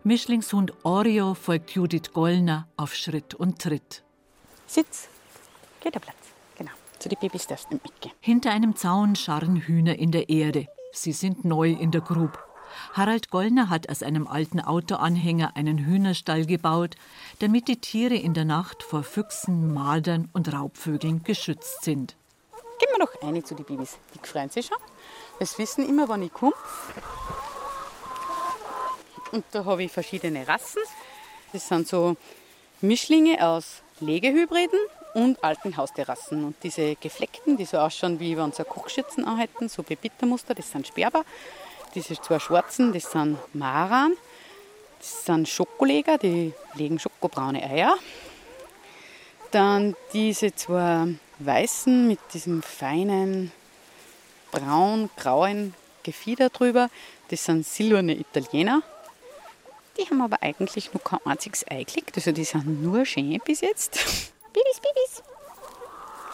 [0.04, 4.02] Mischlingshund Oreo folgt Judith Gollner auf Schritt und Tritt.
[4.66, 5.08] Sitz,
[5.80, 6.16] geht der Platz.
[6.56, 6.70] Genau.
[6.98, 8.14] Zu den Babys darfst du mitgehen.
[8.20, 10.68] Hinter einem Zaun scharren Hühner in der Erde.
[10.92, 12.38] Sie sind neu in der Grub.
[12.92, 16.96] Harald Gollner hat aus einem alten Autoanhänger einen Hühnerstall gebaut,
[17.38, 22.16] damit die Tiere in der Nacht vor Füchsen, Mardern und Raubvögeln geschützt sind.
[22.78, 23.98] Gehen wir noch eine zu den Babys.
[24.14, 24.78] Die freuen sich schon.
[25.38, 26.54] Das wissen immer, wann ich komme.
[29.32, 30.82] Und da habe ich verschiedene Rassen.
[31.52, 32.16] Das sind so
[32.80, 34.78] Mischlinge aus Legehybriden
[35.14, 36.44] und alten Hausterrassen.
[36.44, 40.86] Und diese gefleckten, die so ausschauen, wie wenn sie Kochschützen anhätten, so Bebittermuster, das sind
[40.86, 41.24] Sperber.
[41.94, 44.12] Diese zwei schwarzen, das sind Maran.
[44.98, 47.96] Das sind Schokoleger, die legen schokobraune Eier.
[49.50, 51.08] Dann diese zwei
[51.38, 53.50] weißen mit diesem feinen
[54.52, 56.88] braun-grauen Gefieder drüber,
[57.28, 58.82] das sind silberne Italiener.
[59.98, 63.60] Die haben aber eigentlich noch kein einziges Ei gelegt, also die sind nur schön bis
[63.60, 63.98] jetzt.
[64.52, 65.22] Bibis, Bibis.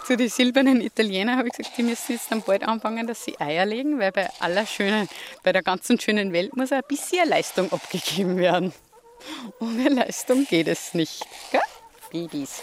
[0.05, 3.39] Zu den silbernen Italiener habe ich gesagt, die müssen jetzt dann bald anfangen, dass sie
[3.39, 5.09] Eier legen, weil bei aller schönen,
[5.43, 8.73] bei der ganzen schönen Welt muss ein bisschen Leistung abgegeben werden.
[9.59, 11.25] Ohne Leistung geht es nicht.
[11.51, 11.61] Gell?
[12.09, 12.61] Babys.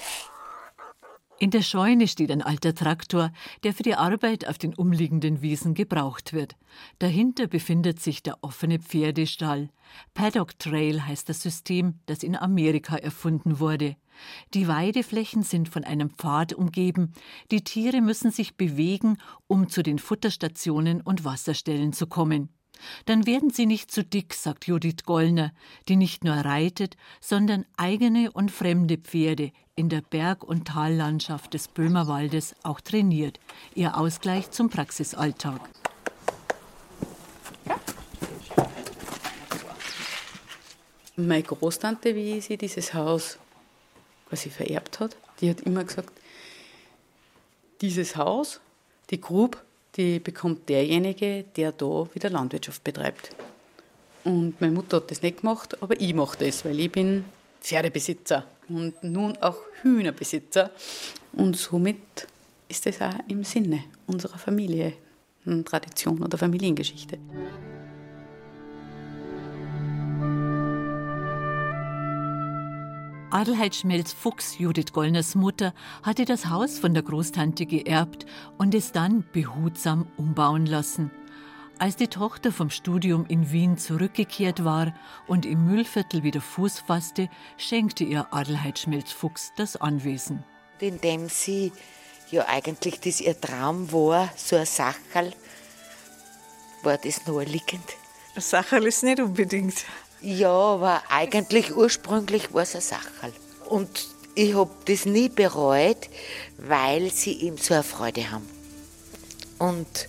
[1.39, 3.31] In der Scheune steht ein alter Traktor,
[3.65, 6.57] der für die Arbeit auf den umliegenden Wiesen gebraucht wird.
[7.01, 9.69] Dahinter befindet sich der offene Pferdestall.
[10.15, 13.97] Paddock Trail heißt das System, das in Amerika erfunden wurde.
[14.55, 17.13] Die Weideflächen sind von einem Pfad umgeben.
[17.51, 22.51] Die Tiere müssen sich bewegen, um zu den Futterstationen und Wasserstellen zu kommen.
[23.07, 25.53] Dann werden sie nicht zu dick, sagt Judith Gollner,
[25.89, 31.69] die nicht nur reitet, sondern eigene und fremde Pferde in der Berg- und Tallandschaft des
[31.69, 33.41] Böhmerwaldes auch trainiert.
[33.75, 35.61] Ihr Ausgleich zum Praxisalltag.
[41.17, 43.39] Meine Großtante, wie sie dieses Haus
[44.35, 46.13] was sie vererbt hat, die hat immer gesagt,
[47.81, 48.61] dieses Haus,
[49.11, 49.63] die Grub,
[49.97, 53.31] die bekommt derjenige, der da wieder Landwirtschaft betreibt.
[54.25, 57.25] Und meine Mutter hat das nicht gemacht, aber ich mache das, weil ich bin
[57.61, 60.71] Pferdebesitzer und nun auch Hühnerbesitzer.
[61.35, 62.27] Und somit
[62.69, 64.95] ist das auch im Sinne unserer Familie,
[65.65, 67.19] Tradition oder Familiengeschichte.
[73.35, 75.75] Adelheid Schmelz-Fuchs, Judith Gollners Mutter,
[76.05, 78.27] hatte das Haus von der Großtante geerbt
[78.59, 81.11] und es dann behutsam umbauen lassen.
[81.81, 84.95] Als die Tochter vom Studium in Wien zurückgekehrt war
[85.27, 90.45] und im Müllviertel wieder Fuß fasste, schenkte ihr Adelheid Schmelz-Fuchs das Anwesen.
[90.79, 91.73] Indem sie
[92.31, 95.33] ja eigentlich das ihr Traum war, so ein Sacherl,
[96.85, 97.97] war das naheliegend.
[98.37, 99.85] Ein Sacherl ist nicht unbedingt.
[100.25, 103.33] Ja, aber eigentlich ursprünglich war es ein Sacherl.
[103.69, 106.09] Und ich habe das nie bereut,
[106.57, 108.49] weil sie ihm so eine Freude haben.
[109.59, 110.09] Und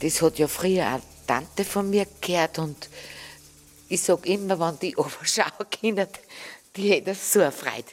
[0.00, 2.88] das hat ja früher eine Tante von mir gehört und
[3.88, 6.06] ich sage immer, wenn die Oberschauen können,
[6.76, 7.90] die hätte so eine Freude.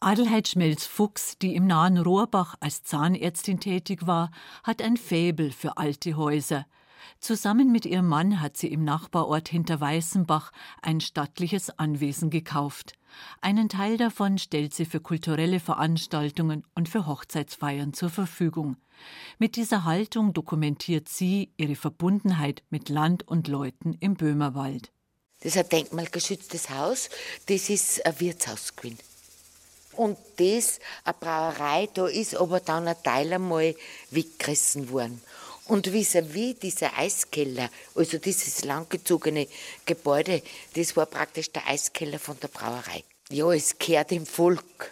[0.00, 4.30] Adelheid Schmelz-Fuchs, die im nahen Rohrbach als Zahnärztin tätig war,
[4.62, 6.64] hat ein Faible für alte Häuser.
[7.20, 12.94] Zusammen mit ihrem Mann hat sie im Nachbarort hinter Weißenbach ein stattliches Anwesen gekauft.
[13.40, 18.76] Einen Teil davon stellt sie für kulturelle Veranstaltungen und für Hochzeitsfeiern zur Verfügung.
[19.38, 24.92] Mit dieser Haltung dokumentiert sie ihre Verbundenheit mit Land und Leuten im Böhmerwald.
[25.42, 27.08] Das ist ein denkmalgeschütztes Haus,
[27.46, 28.98] das ist ein Wirtshaus gewesen.
[29.92, 33.74] Und das, eine Brauerei, da ist aber dann ein Teil einmal
[34.10, 35.20] weggerissen worden.
[35.70, 39.46] Und vis-à-vis dieser Eiskeller, also dieses langgezogene
[39.86, 40.42] Gebäude,
[40.74, 43.04] das war praktisch der Eiskeller von der Brauerei.
[43.30, 44.90] Ja, es gehört dem Volk.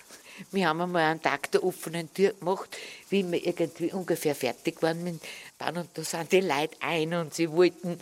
[0.53, 2.77] Wir haben einmal einen Tag der offenen Tür gemacht,
[3.11, 5.21] wie wir irgendwie ungefähr fertig waren mit
[5.59, 5.79] Bauen.
[5.79, 7.99] Und da sind die Leute ein und sie wollten,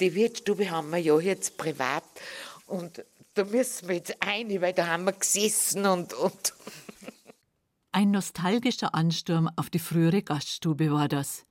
[0.00, 2.04] die Wirtsstube haben wir ja jetzt privat.
[2.66, 3.04] Und
[3.34, 6.14] da müssen wir jetzt ein, weil da haben wir gesessen und.
[6.14, 6.54] und.
[7.92, 11.45] Ein nostalgischer Ansturm auf die frühere Gaststube war das.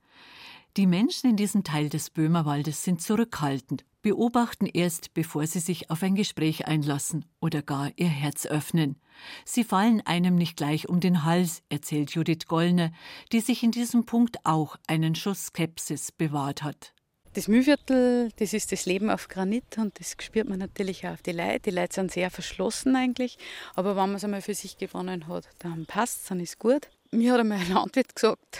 [0.76, 6.02] Die Menschen in diesem Teil des Böhmerwaldes sind zurückhaltend, beobachten erst, bevor sie sich auf
[6.02, 9.00] ein Gespräch einlassen oder gar ihr Herz öffnen.
[9.46, 12.92] Sie fallen einem nicht gleich um den Hals, erzählt Judith Gollner,
[13.32, 16.92] die sich in diesem Punkt auch einen Schuss Skepsis bewahrt hat.
[17.32, 21.22] Das Mühlviertel, das ist das Leben auf Granit und das spürt man natürlich auch auf
[21.22, 21.60] die Leute.
[21.60, 23.38] Die Leute sind sehr verschlossen eigentlich,
[23.74, 26.90] aber wenn man es einmal für sich gewonnen hat, dann passt es, dann ist gut.
[27.12, 28.58] Mir hat einmal ein Landwirt gesagt,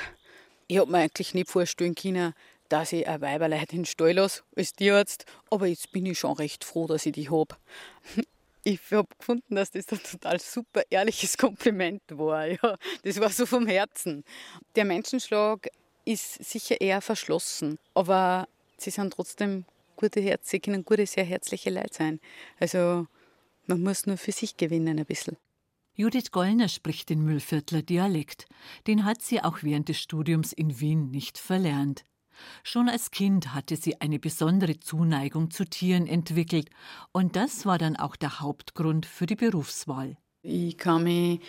[0.69, 2.35] ich habe mir eigentlich nicht vorstellen können,
[2.69, 6.33] dass ich ein Weiberleid in den Stall lasse als Tierarzt, aber jetzt bin ich schon
[6.33, 7.57] recht froh, dass ich die habe.
[8.69, 12.49] Ich habe gefunden, dass das ein total super ehrliches Kompliment war.
[12.49, 14.25] Ja, das war so vom Herzen.
[14.75, 15.69] Der Menschenschlag
[16.05, 21.71] ist sicher eher verschlossen, aber sie sind trotzdem gute Herz, sie können gute, sehr herzliche
[21.71, 22.21] Leute sein.
[22.59, 23.07] Also
[23.67, 25.37] man muss nur für sich gewinnen ein bisschen.
[25.99, 28.45] Judith Gollner spricht den Müllviertler Dialekt.
[28.87, 32.05] Den hat sie auch während des Studiums in Wien nicht verlernt.
[32.63, 36.69] Schon als Kind hatte sie eine besondere Zuneigung zu Tieren entwickelt,
[37.13, 40.19] und das war dann auch der Hauptgrund für die Berufswahl.
[40.43, 41.41] Ich kann mich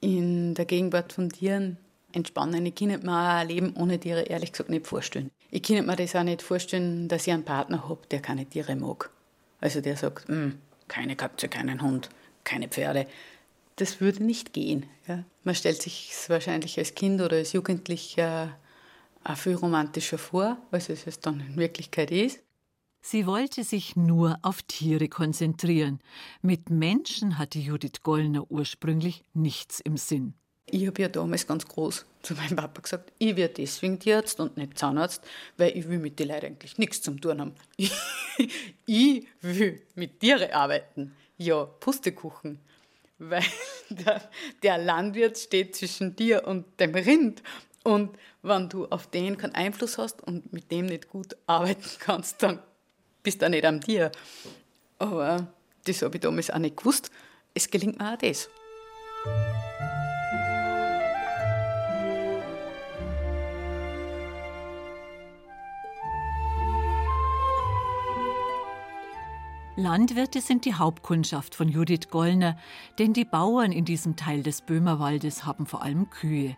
[0.00, 1.76] in der Gegenwart von Tieren
[2.12, 2.64] entspannen.
[2.64, 5.30] Ich kann mir ein Leben ohne Tiere ehrlich gesagt nicht vorstellen.
[5.50, 8.74] Ich kann mir das auch nicht vorstellen, dass ich einen Partner habe, der keine Tiere
[8.74, 9.10] mag.
[9.60, 12.08] Also der sagt, hm, keine Katze, keinen Hund,
[12.42, 13.06] keine Pferde
[13.76, 14.86] das würde nicht gehen.
[15.06, 15.24] Ja.
[15.44, 18.56] Man stellt sich es wahrscheinlich als Kind oder als Jugendlicher
[19.24, 22.40] auch viel romantischer vor, als es dann in Wirklichkeit ist.
[23.04, 25.98] Sie wollte sich nur auf Tiere konzentrieren.
[26.40, 30.34] Mit Menschen hatte Judith Gollner ursprünglich nichts im Sinn.
[30.66, 34.56] Ich habe ja damals ganz groß zu meinem Papa gesagt, ich werde deswegen Tierarzt und
[34.56, 35.22] nicht Zahnarzt,
[35.56, 37.54] weil ich will mit den Leuten eigentlich nichts zum tun haben.
[38.86, 41.12] ich will mit Tieren arbeiten.
[41.36, 42.60] Ja, Pustekuchen
[43.30, 43.44] weil
[43.90, 44.22] der,
[44.62, 47.42] der Landwirt steht zwischen dir und dem Rind.
[47.84, 52.42] Und wenn du auf den keinen Einfluss hast und mit dem nicht gut arbeiten kannst,
[52.42, 52.60] dann
[53.22, 54.12] bist du auch nicht am Tier.
[54.98, 55.48] Aber
[55.84, 57.10] das habe ich damals auch nicht gewusst.
[57.54, 58.48] Es gelingt mir auch das.
[69.82, 72.56] Landwirte sind die Hauptkundschaft von Judith Gollner,
[73.00, 76.56] denn die Bauern in diesem Teil des Böhmerwaldes haben vor allem Kühe.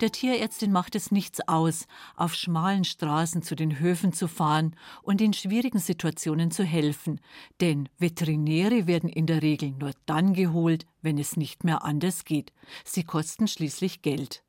[0.00, 5.20] Der Tierärztin macht es nichts aus, auf schmalen Straßen zu den Höfen zu fahren und
[5.20, 7.20] in schwierigen Situationen zu helfen,
[7.60, 12.52] denn Veterinäre werden in der Regel nur dann geholt, wenn es nicht mehr anders geht.
[12.84, 14.44] Sie kosten schließlich Geld.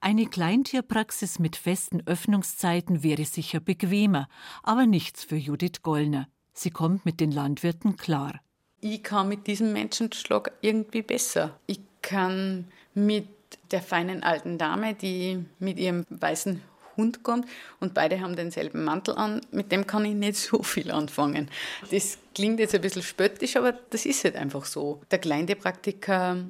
[0.00, 4.28] Eine Kleintierpraxis mit festen Öffnungszeiten wäre sicher bequemer,
[4.62, 6.26] aber nichts für Judith Gollner.
[6.62, 8.38] Sie kommt mit den Landwirten klar.
[8.82, 11.58] Ich kann mit diesem Menschenschlag irgendwie besser.
[11.66, 13.28] Ich kann mit
[13.70, 16.60] der feinen alten Dame, die mit ihrem weißen
[16.98, 17.48] Hund kommt
[17.80, 21.48] und beide haben denselben Mantel an, mit dem kann ich nicht so viel anfangen.
[21.90, 25.00] Das klingt jetzt ein bisschen spöttisch, aber das ist halt einfach so.
[25.10, 26.44] Der Kleintierpraktiker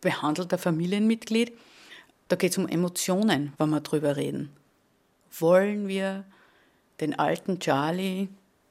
[0.00, 1.58] behandelt ein Familienmitglied.
[2.28, 4.52] Da geht es um Emotionen, wenn wir drüber reden.
[5.40, 6.24] Wollen wir
[7.00, 8.28] den alten Charlie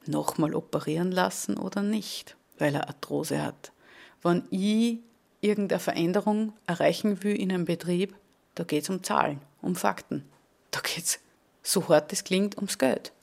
[0.10, 3.72] nochmal operieren lassen oder nicht, weil er Arthrose hat.
[4.22, 5.00] Wenn ich
[5.42, 8.16] irgendeine Veränderung erreichen will in einem Betrieb,
[8.56, 10.26] da geht es um Zahlen, um Fakten.
[10.72, 11.20] Da geht es,
[11.64, 13.14] so hart es klingt, ums Geld.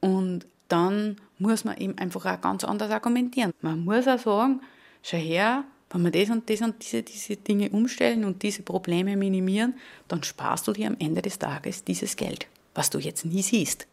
[0.00, 3.52] Und dann muss man eben einfach auch ganz anders argumentieren.
[3.60, 4.60] Man muss auch sagen,
[5.02, 9.16] schau her, wenn wir das und das und diese, diese Dinge umstellen und diese Probleme
[9.16, 9.74] minimieren,
[10.08, 13.86] dann sparst du dir am Ende des Tages dieses Geld, was du jetzt nie siehst.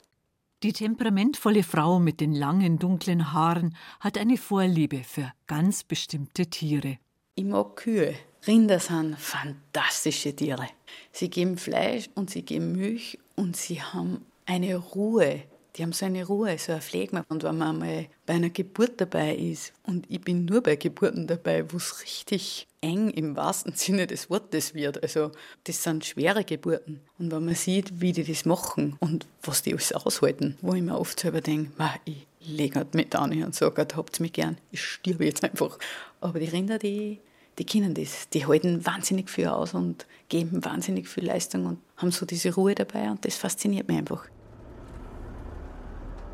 [0.63, 6.97] Die temperamentvolle Frau mit den langen dunklen Haaren hat eine Vorliebe für ganz bestimmte Tiere.
[7.35, 8.15] Ich mag Kühe.
[8.47, 10.67] Rinder sind fantastische Tiere.
[11.11, 15.43] Sie geben Fleisch und sie geben Milch und sie haben eine Ruhe.
[15.77, 17.23] Die haben so eine Ruhe, so ein Pflegma.
[17.29, 21.27] Und wenn man einmal bei einer Geburt dabei ist, und ich bin nur bei Geburten
[21.27, 25.03] dabei, wo es richtig eng im wahrsten Sinne des Wortes wird.
[25.03, 25.31] Also
[25.65, 27.01] das sind schwere Geburten.
[27.19, 30.81] Und wenn man sieht, wie die das machen und was die alles aushalten, wo ich
[30.81, 31.71] mir oft selber denke,
[32.05, 35.77] ich lege halt mit an und sage, habt mich gern, ich stirbe jetzt einfach.
[36.21, 37.19] Aber die Rinder, die,
[37.59, 38.29] die kennen das.
[38.29, 42.73] Die halten wahnsinnig viel aus und geben wahnsinnig viel Leistung und haben so diese Ruhe
[42.73, 44.27] dabei und das fasziniert mich einfach.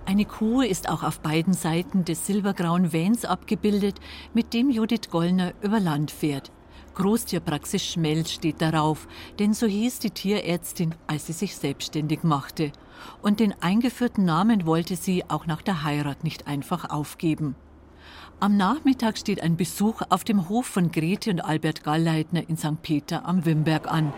[0.05, 4.01] Eine Kuh ist auch auf beiden Seiten des silbergrauen Vans abgebildet,
[4.33, 6.51] mit dem Judith Gollner über Land fährt.
[6.95, 9.07] Großtierpraxis Schmelt steht darauf,
[9.39, 12.73] denn so hieß die Tierärztin, als sie sich selbstständig machte.
[13.21, 17.55] Und den eingeführten Namen wollte sie auch nach der Heirat nicht einfach aufgeben.
[18.43, 22.81] Am Nachmittag steht ein Besuch auf dem Hof von Grete und Albert Gallleitner in St.
[22.81, 24.13] Peter am Wimberg an.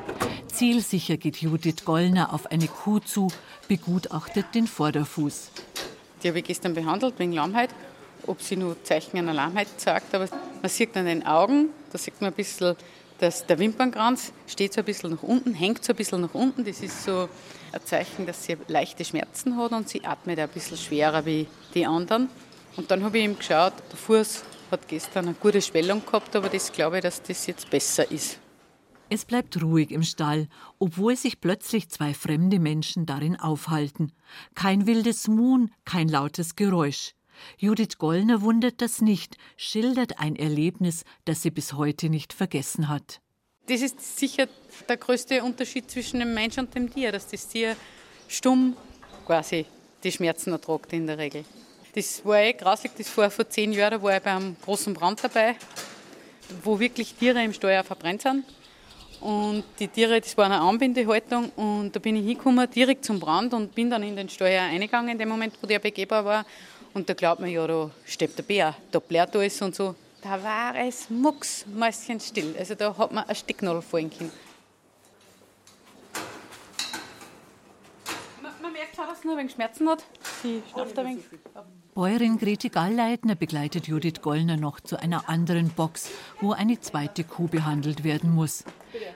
[0.48, 3.28] Zielsicher geht Judith Gollner auf eine Kuh zu,
[3.68, 5.52] begutachtet den Vorderfuß.
[6.24, 7.70] Die habe ich gestern behandelt wegen Lahmheit,
[8.26, 10.16] ob sie nur Zeichen einer Lahmheit zeigt.
[10.16, 10.28] Aber
[10.60, 12.76] man sieht an den Augen, da sieht man ein bisschen,
[13.20, 16.66] dass der Wimpernkranz steht so ein bisschen nach unten, hängt so ein bisschen nach unten.
[16.66, 17.30] Das ist so
[17.72, 21.46] ein Zeichen, dass sie leichte Schmerzen hat und sie atmet ein bisschen schwerer wie
[21.76, 22.28] die anderen.
[22.78, 26.50] Und dann habe ich ihm geschaut, der Fuß hat gestern eine gute Schwellung gehabt, aber
[26.50, 28.40] das glaube ich, dass das jetzt besser ist.
[29.10, 30.48] Es bleibt ruhig im Stall,
[30.80, 34.12] obwohl sich plötzlich zwei fremde Menschen darin aufhalten.
[34.56, 37.14] Kein wildes Muhn, kein lautes Geräusch.
[37.58, 43.22] Judith Gollner wundert das nicht, schildert ein Erlebnis, das sie bis heute nicht vergessen hat.
[43.68, 44.48] Das ist sicher
[44.88, 47.76] der größte Unterschied zwischen dem Mensch und dem Tier, dass das Tier
[48.28, 48.76] stumm
[49.26, 49.66] quasi
[50.04, 51.46] die Schmerzen ertragt in der Regel.
[51.96, 54.94] Das war eh grausig, das war vor zehn Jahren, da war ich bei einem großen
[54.94, 55.56] Brand dabei,
[56.62, 58.44] wo wirklich Tiere im Steuer verbrennt sind.
[59.22, 63.54] Und die Tiere, das war eine Anbindehaltung und da bin ich hingekommen, direkt zum Brand
[63.54, 66.46] und bin dann in den Steuer eingegangen, in dem Moment, wo der begehbar war.
[66.94, 69.96] Und da glaubt man, ja, da steht der Bär, da blärt alles und so.
[70.22, 72.56] Da war es mucksmäuschenstill.
[72.60, 74.34] Also da hat man eine Stecknadel fallen können.
[78.42, 78.74] Man, man
[79.30, 80.04] ein wenig Schmerzen hat.
[80.42, 81.24] Sie schnauft ein wenig.
[81.94, 86.10] Bäuerin Grete Gallleitner begleitet Judith Gollner noch zu einer anderen Box,
[86.42, 88.66] wo eine zweite Kuh behandelt werden muss.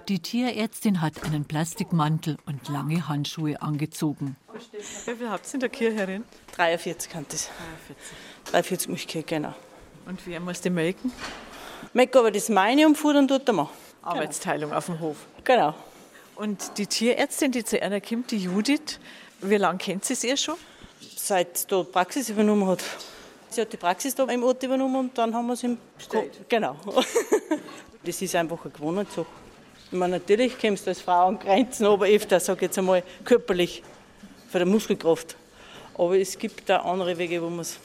[0.07, 4.37] Die Tierärztin hat einen Plastikmantel und lange Handschuhe angezogen.
[4.71, 6.21] Wie viel habt ihr in der Kirche
[6.55, 7.49] 43 hat das.
[7.85, 8.17] 43.
[8.51, 9.53] 43 Milchkühe, genau.
[10.05, 11.11] Und wer muss die melken?
[11.93, 13.69] Melken aber das meine und futtern tut der Mann.
[14.01, 14.77] Arbeitsteilung genau.
[14.77, 15.17] auf dem Hof.
[15.43, 15.73] Genau.
[16.35, 18.99] Und die Tierärztin, die zu einer kommt, die Judith,
[19.41, 20.55] wie lange kennt sie sie schon?
[21.29, 22.83] seit die Praxis übernommen hat.
[23.49, 26.31] Sie hat die Praxis da im Ort übernommen und dann haben wir es im Bestellt.
[26.47, 26.75] Genau.
[28.03, 29.27] das ist einfach eine Gewohnheitssache.
[29.91, 33.03] Ich meine, natürlich kommst du als Frau an Grenzen, aber öfter, sage ich jetzt einmal,
[33.23, 33.83] körperlich,
[34.49, 35.35] für die Muskelkraft.
[35.95, 37.77] Aber es gibt da andere Wege, wo man es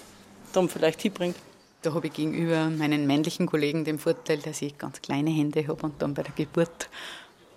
[0.53, 1.37] dann vielleicht hinbringt.
[1.83, 5.83] Da habe ich gegenüber meinen männlichen Kollegen den Vorteil, dass ich ganz kleine Hände habe
[5.85, 6.89] und dann bei der Geburt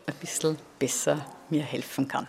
[0.05, 2.27] ein bisschen besser mir helfen kann.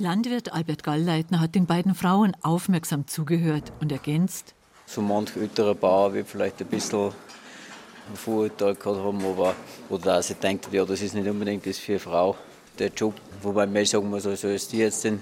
[0.00, 4.54] Landwirt Albert Gallleitner hat den beiden Frauen aufmerksam zugehört und ergänzt.
[4.86, 9.56] So manch älterer Bauer wird vielleicht ein bisschen ein Vorurteil gehabt haben, aber,
[9.88, 12.36] oder auch sie denkt, ja, das ist nicht unbedingt das für eine Frau
[12.78, 13.14] der Job.
[13.42, 15.20] Wobei man sagen muss, also als Tierärztin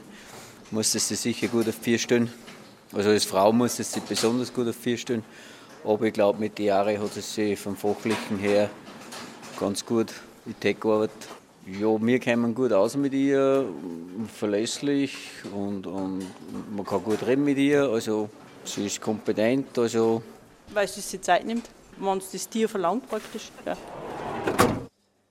[0.71, 2.31] muss es sich sicher gut auf vier stellen.
[2.93, 5.25] Also als Frau muss es sich besonders gut auf vier stellen.
[5.85, 8.69] Aber ich glaube, mit den Jahren hat es sich vom Fachlichen her
[9.59, 10.13] ganz gut
[10.45, 11.29] in die gearbeitet.
[11.67, 13.69] Ja, wir kommen gut aus mit ihr,
[14.33, 15.17] verlässlich
[15.53, 16.25] und, und
[16.71, 17.91] man kann gut reden mit ihr.
[17.91, 18.31] Also
[18.65, 19.77] sie ist kompetent.
[19.77, 20.23] Also
[20.73, 23.51] Weil sie sich Zeit nimmt, wenn es das Tier verlangt praktisch.
[23.65, 23.77] Ja.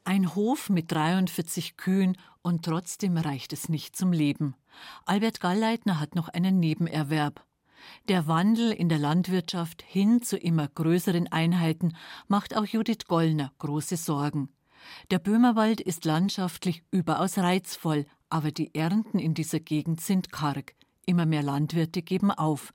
[0.04, 4.56] Ein Hof mit 43 Kühen und trotzdem reicht es nicht zum Leben.
[5.06, 7.46] Albert Gallleitner hat noch einen Nebenerwerb.
[8.10, 11.96] Der Wandel in der Landwirtschaft hin zu immer größeren Einheiten
[12.28, 14.50] macht auch Judith Gollner große Sorgen.
[15.12, 20.76] Der Böhmerwald ist landschaftlich überaus reizvoll, aber die Ernten in dieser Gegend sind karg.
[21.06, 22.74] Immer mehr Landwirte geben auf.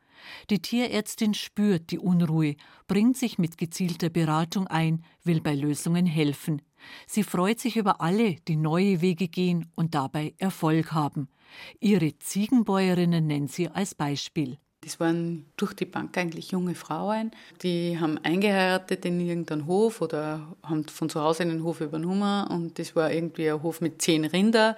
[0.51, 2.57] Die Tierärztin spürt die Unruhe,
[2.87, 6.63] bringt sich mit gezielter Beratung ein, will bei Lösungen helfen.
[7.07, 11.29] Sie freut sich über alle, die neue Wege gehen und dabei Erfolg haben.
[11.81, 14.59] Ihre Ziegenbäuerinnen nennt sie als Beispiel.
[14.83, 20.57] Das waren durch die Bank eigentlich junge Frauen, die haben eingeheiratet in irgendeinen Hof oder
[20.63, 24.25] haben von zu Hause einen Hof übernommen und das war irgendwie ein Hof mit zehn
[24.25, 24.77] Rinder,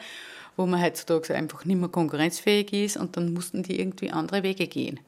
[0.57, 4.66] wo man heutzutage einfach nicht mehr konkurrenzfähig ist und dann mussten die irgendwie andere Wege
[4.66, 4.98] gehen.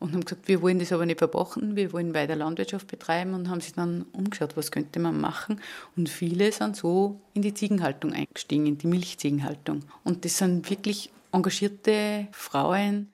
[0.00, 3.48] und haben gesagt, wir wollen das aber nicht verpachten, wir wollen weiter Landwirtschaft betreiben und
[3.48, 5.60] haben sich dann umgeschaut, was könnte man machen.
[5.96, 9.84] Und viele sind so in die Ziegenhaltung eingestiegen, in die Milchziegenhaltung.
[10.02, 13.11] Und das sind wirklich engagierte Frauen.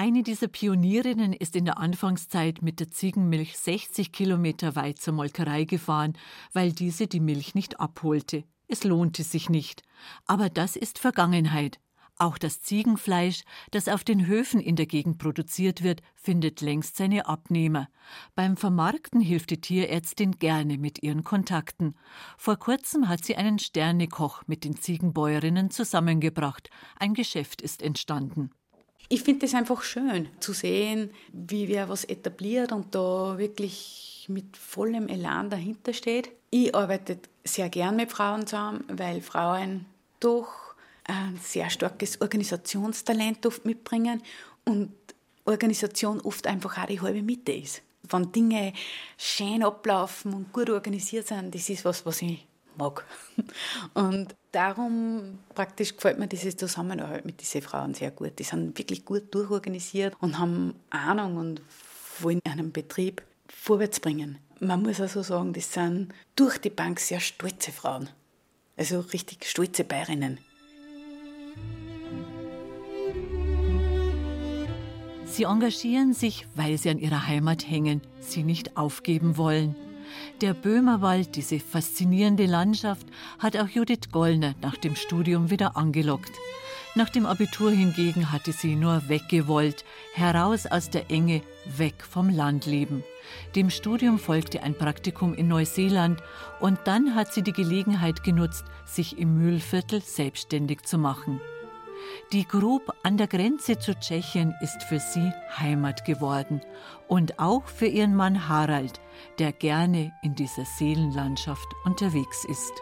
[0.00, 5.64] Eine dieser Pionierinnen ist in der Anfangszeit mit der Ziegenmilch 60 Kilometer weit zur Molkerei
[5.64, 6.16] gefahren,
[6.52, 8.44] weil diese die Milch nicht abholte.
[8.68, 9.82] Es lohnte sich nicht.
[10.24, 11.80] Aber das ist Vergangenheit.
[12.16, 13.42] Auch das Ziegenfleisch,
[13.72, 17.88] das auf den Höfen in der Gegend produziert wird, findet längst seine Abnehmer.
[18.36, 21.96] Beim Vermarkten hilft die Tierärztin gerne mit ihren Kontakten.
[22.36, 26.70] Vor kurzem hat sie einen Sternekoch mit den Ziegenbäuerinnen zusammengebracht.
[27.00, 28.52] Ein Geschäft ist entstanden.
[29.08, 34.56] Ich finde es einfach schön zu sehen, wie wer was etabliert und da wirklich mit
[34.56, 36.30] vollem Elan dahinter steht.
[36.50, 39.86] Ich arbeite sehr gern mit Frauen zusammen, weil Frauen
[40.20, 44.22] doch ein sehr starkes Organisationstalent oft mitbringen
[44.66, 44.92] und
[45.46, 47.82] Organisation oft einfach auch die halbe Mitte ist.
[48.02, 48.74] Wenn Dinge
[49.16, 52.46] schön ablaufen und gut organisiert sind, das ist was, was ich
[52.76, 53.04] mag.
[53.94, 58.38] Und darum praktisch gefällt mir dieses Zusammenarbeit mit diesen Frauen sehr gut.
[58.38, 61.62] Die sind wirklich gut durchorganisiert und haben Ahnung und
[62.20, 64.38] wollen einen Betrieb vorwärts bringen.
[64.60, 68.08] Man muss also sagen, das sind durch die Bank sehr stolze Frauen.
[68.76, 70.38] Also richtig stolze Bayerinnen.
[75.26, 79.76] Sie engagieren sich, weil sie an ihrer Heimat hängen, sie nicht aufgeben wollen.
[80.40, 83.06] Der Böhmerwald, diese faszinierende Landschaft,
[83.38, 86.32] hat auch Judith Gollner nach dem Studium wieder angelockt.
[86.94, 89.84] Nach dem Abitur hingegen hatte sie nur weggewollt,
[90.14, 91.42] heraus aus der Enge,
[91.76, 93.04] weg vom Landleben.
[93.54, 96.22] Dem Studium folgte ein Praktikum in Neuseeland
[96.60, 101.40] und dann hat sie die Gelegenheit genutzt, sich im Mühlviertel selbstständig zu machen.
[102.32, 106.60] Die Grub an der Grenze zu Tschechien ist für sie Heimat geworden
[107.06, 109.00] und auch für ihren Mann Harald,
[109.38, 112.72] der gerne in dieser Seelenlandschaft unterwegs ist.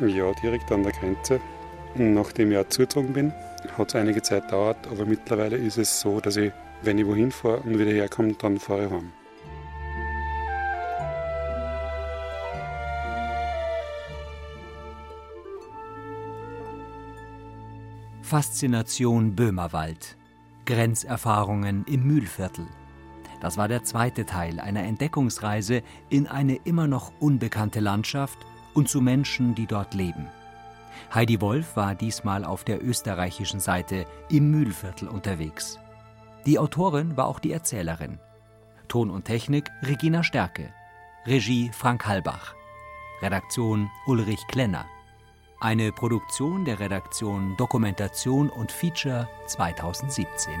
[0.00, 1.40] Ja, direkt an der Grenze.
[1.96, 3.32] Nachdem ich auch zugezogen bin,
[3.78, 6.52] hat es einige Zeit gedauert, aber mittlerweile ist es so, dass ich,
[6.82, 9.12] wenn ich wohin fahre und wieder herkomme, dann fahre ich heim.
[18.24, 20.16] Faszination Böhmerwald.
[20.64, 22.66] Grenzerfahrungen im Mühlviertel.
[23.42, 28.38] Das war der zweite Teil einer Entdeckungsreise in eine immer noch unbekannte Landschaft
[28.72, 30.28] und zu Menschen, die dort leben.
[31.12, 35.78] Heidi Wolf war diesmal auf der österreichischen Seite im Mühlviertel unterwegs.
[36.46, 38.18] Die Autorin war auch die Erzählerin.
[38.88, 40.72] Ton und Technik Regina Stärke.
[41.26, 42.54] Regie Frank Halbach.
[43.20, 44.86] Redaktion Ulrich Klenner.
[45.64, 50.52] Eine Produktion der Redaktion Dokumentation und Feature 2017.